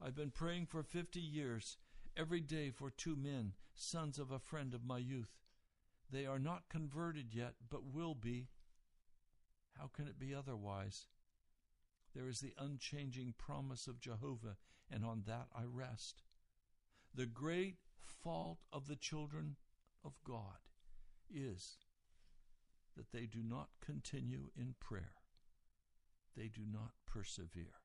I've 0.00 0.14
been 0.14 0.30
praying 0.30 0.66
for 0.66 0.82
50 0.82 1.20
years, 1.20 1.78
every 2.16 2.40
day 2.40 2.70
for 2.70 2.90
two 2.90 3.16
men, 3.16 3.52
sons 3.74 4.18
of 4.18 4.30
a 4.30 4.38
friend 4.38 4.74
of 4.74 4.84
my 4.84 4.98
youth. 4.98 5.38
They 6.10 6.26
are 6.26 6.38
not 6.38 6.68
converted 6.68 7.32
yet, 7.32 7.54
but 7.70 7.92
will 7.92 8.14
be. 8.14 8.48
How 9.78 9.88
can 9.92 10.06
it 10.06 10.18
be 10.18 10.34
otherwise? 10.34 11.06
There 12.14 12.28
is 12.28 12.40
the 12.40 12.54
unchanging 12.58 13.34
promise 13.38 13.86
of 13.86 14.00
Jehovah, 14.00 14.56
and 14.90 15.04
on 15.04 15.22
that 15.26 15.46
I 15.54 15.62
rest. 15.64 16.22
The 17.14 17.26
great 17.26 17.76
fault 18.00 18.58
of 18.72 18.86
the 18.86 18.96
children 18.96 19.56
of 20.04 20.12
God 20.24 20.58
is 21.32 21.78
that 22.96 23.12
they 23.12 23.26
do 23.26 23.42
not 23.42 23.68
continue 23.84 24.50
in 24.56 24.74
prayer, 24.80 25.12
they 26.36 26.48
do 26.48 26.62
not 26.70 26.92
persevere. 27.06 27.80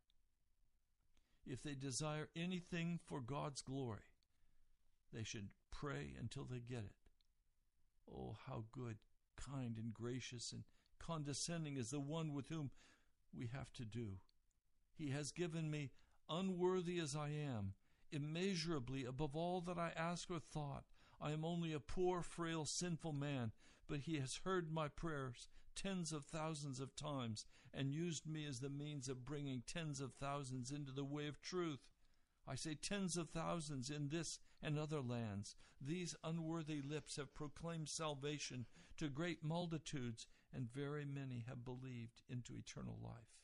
If 1.46 1.64
they 1.64 1.74
desire 1.74 2.30
anything 2.36 3.00
for 3.04 3.20
God's 3.20 3.62
glory, 3.62 4.12
they 5.12 5.24
should 5.24 5.50
pray 5.72 6.14
until 6.20 6.46
they 6.46 6.60
get 6.60 6.84
it. 6.84 6.96
Oh, 8.14 8.36
how 8.48 8.66
good, 8.72 8.98
kind, 9.38 9.78
and 9.78 9.94
gracious 9.94 10.52
and 10.52 10.64
condescending 11.00 11.78
is 11.78 11.90
the 11.90 12.00
one 12.00 12.34
with 12.34 12.50
whom 12.50 12.72
we 13.36 13.48
have 13.48 13.72
to 13.74 13.86
do. 13.86 14.20
He 14.94 15.10
has 15.10 15.32
given 15.32 15.72
me, 15.72 15.92
unworthy 16.30 17.00
as 17.00 17.16
I 17.16 17.30
am, 17.30 17.74
immeasurably 18.12 19.06
above 19.06 19.36
all 19.36 19.62
that 19.62 19.78
I 19.78 19.92
ask 19.96 20.30
or 20.30 20.40
thought. 20.40 20.86
I 21.20 21.32
am 21.32 21.46
only 21.46 21.74
a 21.74 21.80
poor, 21.80 22.22
frail, 22.22 22.66
sinful 22.66 23.14
man, 23.14 23.52
but 23.88 24.02
He 24.02 24.20
has 24.20 24.42
heard 24.44 24.72
my 24.72 24.88
prayers 24.88 25.48
tens 25.76 26.12
of 26.12 26.26
thousands 26.26 26.80
of 26.80 26.96
times 26.96 27.46
and 27.74 27.94
used 27.94 28.28
me 28.28 28.46
as 28.46 28.60
the 28.60 28.70
means 28.70 29.08
of 29.08 29.26
bringing 29.26 29.64
tens 29.66 30.02
of 30.02 30.14
thousands 30.14 30.72
into 30.72 30.92
the 30.92 31.06
way 31.06 31.28
of 31.28 31.42
truth. 31.42 31.80
I 32.48 32.56
say 32.56 32.76
tens 32.76 33.18
of 33.18 33.30
thousands 33.30 33.90
in 33.90 34.10
this 34.10 34.40
and 34.62 34.78
other 34.78 35.02
lands. 35.02 35.56
These 35.80 36.16
unworthy 36.24 36.82
lips 36.82 37.16
have 37.16 37.34
proclaimed 37.34 37.90
salvation 37.90 38.66
to 38.98 39.10
great 39.10 39.44
multitudes, 39.44 40.28
and 40.54 40.72
very 40.72 41.06
many 41.06 41.46
have 41.48 41.64
believed 41.64 42.22
into 42.30 42.56
eternal 42.56 42.98
life. 43.02 43.41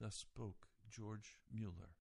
Thus 0.00 0.14
spoke 0.16 0.66
George 0.90 1.36
Mueller. 1.52 1.96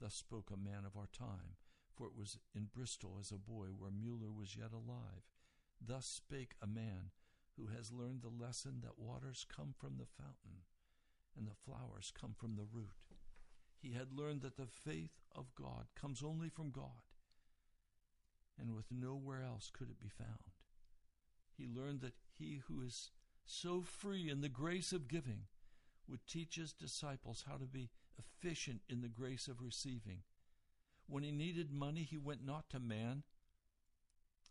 Thus 0.00 0.14
spoke 0.14 0.50
a 0.50 0.56
man 0.56 0.84
of 0.86 0.96
our 0.96 1.08
time, 1.12 1.56
for 1.94 2.06
it 2.06 2.16
was 2.16 2.38
in 2.54 2.68
Bristol 2.74 3.18
as 3.20 3.30
a 3.30 3.36
boy 3.36 3.66
where 3.66 3.90
Mueller 3.90 4.32
was 4.32 4.56
yet 4.56 4.72
alive. 4.72 5.28
Thus 5.80 6.06
spake 6.06 6.54
a 6.62 6.66
man 6.66 7.10
who 7.56 7.66
has 7.66 7.92
learned 7.92 8.22
the 8.22 8.44
lesson 8.44 8.80
that 8.82 8.98
waters 8.98 9.44
come 9.54 9.74
from 9.76 9.98
the 9.98 10.06
fountain 10.06 10.64
and 11.36 11.46
the 11.46 11.54
flowers 11.54 12.12
come 12.18 12.34
from 12.36 12.56
the 12.56 12.66
root. 12.70 12.90
He 13.80 13.92
had 13.92 14.12
learned 14.12 14.42
that 14.42 14.56
the 14.56 14.66
faith 14.66 15.22
of 15.34 15.54
God 15.54 15.86
comes 15.94 16.22
only 16.22 16.48
from 16.48 16.70
God, 16.70 17.02
and 18.58 18.74
with 18.74 18.86
nowhere 18.90 19.42
else 19.42 19.70
could 19.72 19.90
it 19.90 20.00
be 20.00 20.08
found. 20.08 20.52
He 21.56 21.66
learned 21.66 22.00
that 22.00 22.14
he 22.38 22.60
who 22.66 22.80
is 22.82 23.10
so 23.44 23.82
free 23.82 24.30
in 24.30 24.40
the 24.40 24.48
grace 24.48 24.92
of 24.92 25.08
giving 25.08 25.46
would 26.08 26.26
teach 26.26 26.56
his 26.56 26.72
disciples 26.72 27.44
how 27.48 27.56
to 27.56 27.66
be 27.66 27.90
efficient 28.18 28.82
in 28.88 29.00
the 29.00 29.08
grace 29.08 29.48
of 29.48 29.62
receiving. 29.62 30.22
When 31.06 31.22
he 31.22 31.32
needed 31.32 31.72
money, 31.72 32.02
he 32.02 32.18
went 32.18 32.44
not 32.44 32.70
to 32.70 32.80
man, 32.80 33.22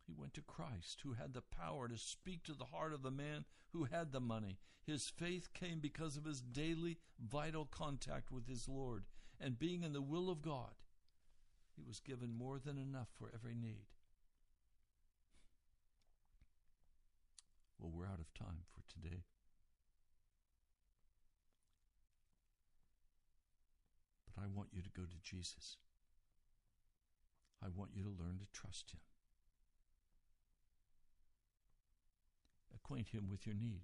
he 0.06 0.14
went 0.14 0.34
to 0.34 0.42
Christ, 0.42 1.02
who 1.04 1.14
had 1.14 1.34
the 1.34 1.42
power 1.42 1.88
to 1.88 1.98
speak 1.98 2.44
to 2.44 2.54
the 2.54 2.66
heart 2.66 2.94
of 2.94 3.02
the 3.02 3.12
man 3.12 3.46
who 3.72 3.86
had 3.86 4.12
the 4.12 4.20
money. 4.20 4.58
His 4.84 5.10
faith 5.10 5.54
came 5.54 5.80
because 5.80 6.18
of 6.18 6.26
his 6.26 6.42
daily 6.42 6.98
vital 7.20 7.66
contact 7.66 8.32
with 8.32 8.48
his 8.48 8.68
Lord, 8.68 9.06
and 9.40 9.60
being 9.60 9.84
in 9.84 9.94
the 9.94 10.02
will 10.02 10.30
of 10.30 10.42
God, 10.42 10.72
he 11.76 11.84
was 11.84 12.00
given 12.00 12.34
more 12.34 12.60
than 12.60 12.78
enough 12.78 13.08
for 13.18 13.32
every 13.34 13.56
need. 13.56 13.86
Well, 17.80 17.92
we're 17.96 18.06
out 18.06 18.20
of 18.20 18.34
time 18.34 18.66
for 18.74 18.82
today. 18.92 19.24
I 24.42 24.48
want 24.48 24.70
you 24.72 24.82
to 24.82 24.90
go 24.90 25.04
to 25.04 25.22
Jesus. 25.22 25.78
I 27.64 27.68
want 27.68 27.92
you 27.94 28.02
to 28.04 28.10
learn 28.10 28.40
to 28.40 28.48
trust 28.52 28.92
Him. 28.92 29.00
Acquaint 32.74 33.10
Him 33.10 33.28
with 33.30 33.46
your 33.46 33.56
need. 33.56 33.84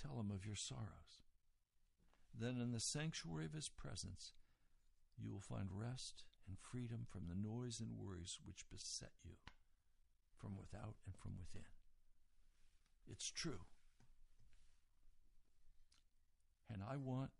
Tell 0.00 0.18
Him 0.18 0.30
of 0.32 0.44
your 0.44 0.56
sorrows. 0.56 1.22
Then, 2.36 2.58
in 2.60 2.72
the 2.72 2.80
sanctuary 2.80 3.44
of 3.44 3.52
His 3.52 3.68
presence, 3.68 4.32
you 5.16 5.30
will 5.30 5.40
find 5.40 5.68
rest 5.72 6.24
and 6.48 6.58
freedom 6.58 7.06
from 7.06 7.28
the 7.28 7.48
noise 7.48 7.80
and 7.80 7.96
worries 7.96 8.38
which 8.44 8.68
beset 8.70 9.12
you 9.24 9.36
from 10.36 10.56
without 10.56 10.96
and 11.06 11.14
from 11.14 11.32
within. 11.38 11.68
It's 13.08 13.30
true. 13.30 13.60
And 16.72 16.82
I 16.88 16.96
want 16.96 17.30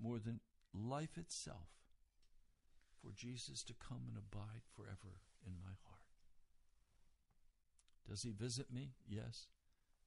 more 0.00 0.18
than 0.18 0.40
life 0.74 1.16
itself 1.16 1.68
for 3.00 3.12
Jesus 3.12 3.62
to 3.64 3.74
come 3.74 4.02
and 4.08 4.16
abide 4.16 4.62
forever 4.76 5.20
in 5.46 5.54
my 5.58 5.72
heart. 5.86 6.00
Does 8.08 8.22
he 8.22 8.30
visit 8.30 8.72
me? 8.72 8.90
Yes. 9.08 9.46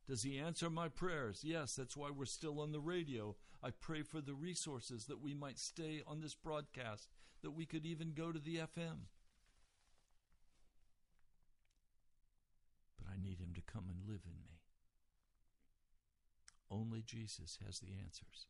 Does 0.07 0.24
he 0.24 0.38
answer 0.38 0.70
my 0.70 0.89
prayers? 0.89 1.41
Yes, 1.43 1.76
that's 1.76 1.95
why 1.95 2.09
we're 2.11 2.26
still 2.26 2.59
on 2.59 2.72
the 2.72 2.80
radio. 2.80 3.36
I 3.64 3.70
pray 3.72 4.01
for 4.01 4.20
the 4.20 4.34
resources 4.34 5.05
that 5.05 5.22
we 5.22 5.34
might 5.34 5.57
stay 5.57 6.01
on 6.05 6.20
this 6.20 6.36
broadcast, 6.36 7.07
that 7.41 7.51
we 7.51 7.66
could 7.66 7.86
even 7.86 8.14
go 8.14 8.32
to 8.32 8.39
the 8.39 8.57
FM. 8.57 9.07
But 12.97 13.07
I 13.11 13.22
need 13.22 13.39
him 13.39 13.53
to 13.55 13.61
come 13.61 13.86
and 13.89 14.05
live 14.05 14.24
in 14.26 14.43
me. 14.43 14.59
Only 16.70 17.01
Jesus 17.01 17.57
has 17.66 17.80
the 17.80 17.93
answers. 18.03 18.47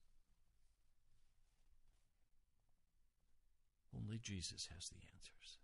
Only 3.96 4.18
Jesus 4.18 4.70
has 4.74 4.90
the 4.90 5.02
answers. 5.14 5.60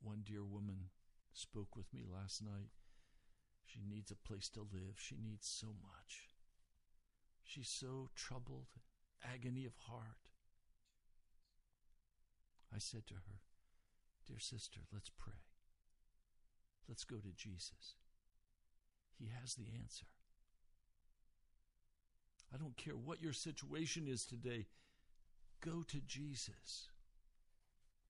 One 0.00 0.22
dear 0.24 0.44
woman 0.44 0.90
spoke 1.32 1.76
with 1.76 1.92
me 1.92 2.04
last 2.10 2.42
night. 2.42 2.70
She 3.64 3.80
needs 3.86 4.10
a 4.10 4.28
place 4.28 4.48
to 4.50 4.60
live. 4.60 4.96
She 4.96 5.16
needs 5.16 5.46
so 5.46 5.66
much. 5.66 6.30
She's 7.42 7.68
so 7.68 8.10
troubled, 8.14 8.68
agony 9.22 9.64
of 9.64 9.74
heart. 9.88 10.30
I 12.74 12.78
said 12.78 13.06
to 13.08 13.14
her, 13.14 13.40
Dear 14.26 14.38
sister, 14.38 14.80
let's 14.92 15.10
pray. 15.16 15.44
Let's 16.88 17.04
go 17.04 17.16
to 17.16 17.32
Jesus. 17.36 17.96
He 19.18 19.30
has 19.40 19.54
the 19.54 19.66
answer. 19.80 20.06
I 22.52 22.58
don't 22.58 22.76
care 22.76 22.94
what 22.94 23.22
your 23.22 23.32
situation 23.32 24.06
is 24.08 24.24
today. 24.24 24.66
Go 25.60 25.82
to 25.88 26.00
Jesus. 26.06 26.88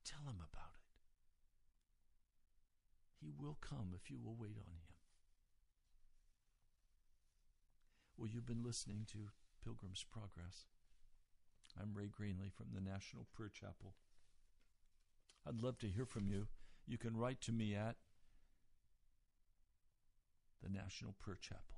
Tell 0.04 0.20
him 0.26 0.36
about 0.36 0.74
it. 0.74 0.86
He 3.20 3.30
will 3.30 3.58
come 3.60 3.92
if 3.94 4.10
you 4.10 4.18
will 4.22 4.36
wait 4.38 4.56
on 4.56 4.70
him. 4.70 4.86
Well, 8.16 8.28
you've 8.32 8.46
been 8.46 8.64
listening 8.64 9.06
to 9.12 9.30
Pilgrim's 9.64 10.04
Progress. 10.10 10.64
I'm 11.80 11.92
Ray 11.94 12.08
Greenley 12.08 12.52
from 12.52 12.66
the 12.74 12.80
National 12.80 13.26
Prayer 13.34 13.50
Chapel. 13.52 13.94
I'd 15.46 15.62
love 15.62 15.78
to 15.78 15.88
hear 15.88 16.06
from 16.06 16.26
you. 16.26 16.46
You 16.86 16.98
can 16.98 17.16
write 17.16 17.40
to 17.42 17.52
me 17.52 17.74
at 17.74 17.96
the 20.62 20.70
National 20.70 21.14
Prayer 21.20 21.38
Chapel, 21.40 21.76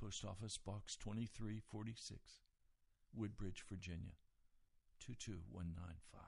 Post 0.00 0.24
Office 0.24 0.56
Box 0.56 0.96
2346, 0.96 2.40
Woodbridge, 3.14 3.64
Virginia 3.68 4.14
22195. 5.00 6.22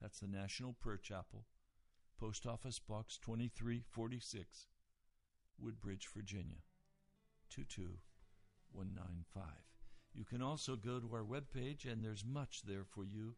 That's 0.00 0.20
the 0.20 0.26
National 0.26 0.72
Prayer 0.72 0.96
Chapel, 0.96 1.44
Post 2.18 2.46
Office 2.46 2.78
Box 2.78 3.18
2346, 3.18 4.68
Woodbridge, 5.58 6.08
Virginia 6.14 6.62
22195. 7.50 9.44
You 10.14 10.24
can 10.24 10.40
also 10.42 10.74
go 10.76 10.98
to 10.98 11.14
our 11.14 11.22
webpage, 11.22 11.84
and 11.90 12.04
there's 12.04 12.24
much 12.24 12.62
there 12.62 12.84
for 12.84 13.04
you. 13.04 13.36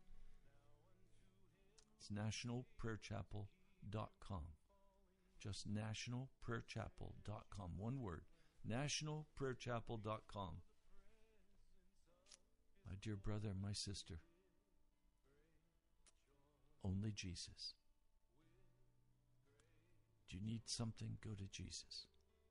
It's 1.98 2.08
nationalprayerchapel.com. 2.10 4.44
Just 5.38 5.68
nationalprayerchapel.com. 5.68 7.76
One 7.76 8.00
word 8.00 8.22
nationalprayerchapel.com. 8.68 10.62
My 12.88 12.94
dear 13.00 13.16
brother, 13.16 13.50
my 13.60 13.72
sister, 13.72 14.20
only 16.84 17.10
Jesus. 17.12 17.74
Do 20.28 20.36
you 20.36 20.44
need 20.44 20.62
something? 20.66 21.18
Go 21.22 21.30
to 21.30 21.44
Jesus. 21.50 22.06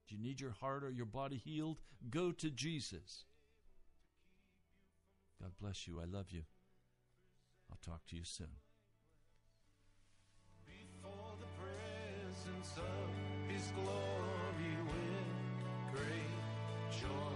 Do 0.07 0.15
you 0.15 0.21
need 0.21 0.39
your 0.39 0.51
heart 0.51 0.83
or 0.83 0.91
your 0.91 1.05
body 1.05 1.37
healed? 1.37 1.79
Go 2.09 2.31
to 2.31 2.49
Jesus. 2.49 3.25
God 5.41 5.51
bless 5.59 5.87
you. 5.87 5.99
I 5.99 6.05
love 6.05 6.27
you. 6.29 6.43
I'll 7.71 7.79
talk 7.81 8.05
to 8.07 8.15
you 8.15 8.23
soon. 8.23 8.47
Before 10.65 11.35
the 11.39 11.47
presence 11.57 12.77
of 12.77 13.51
His 13.51 13.71
glory 13.71 14.75
with 14.85 15.95
great 15.95 17.01
joy. 17.01 17.30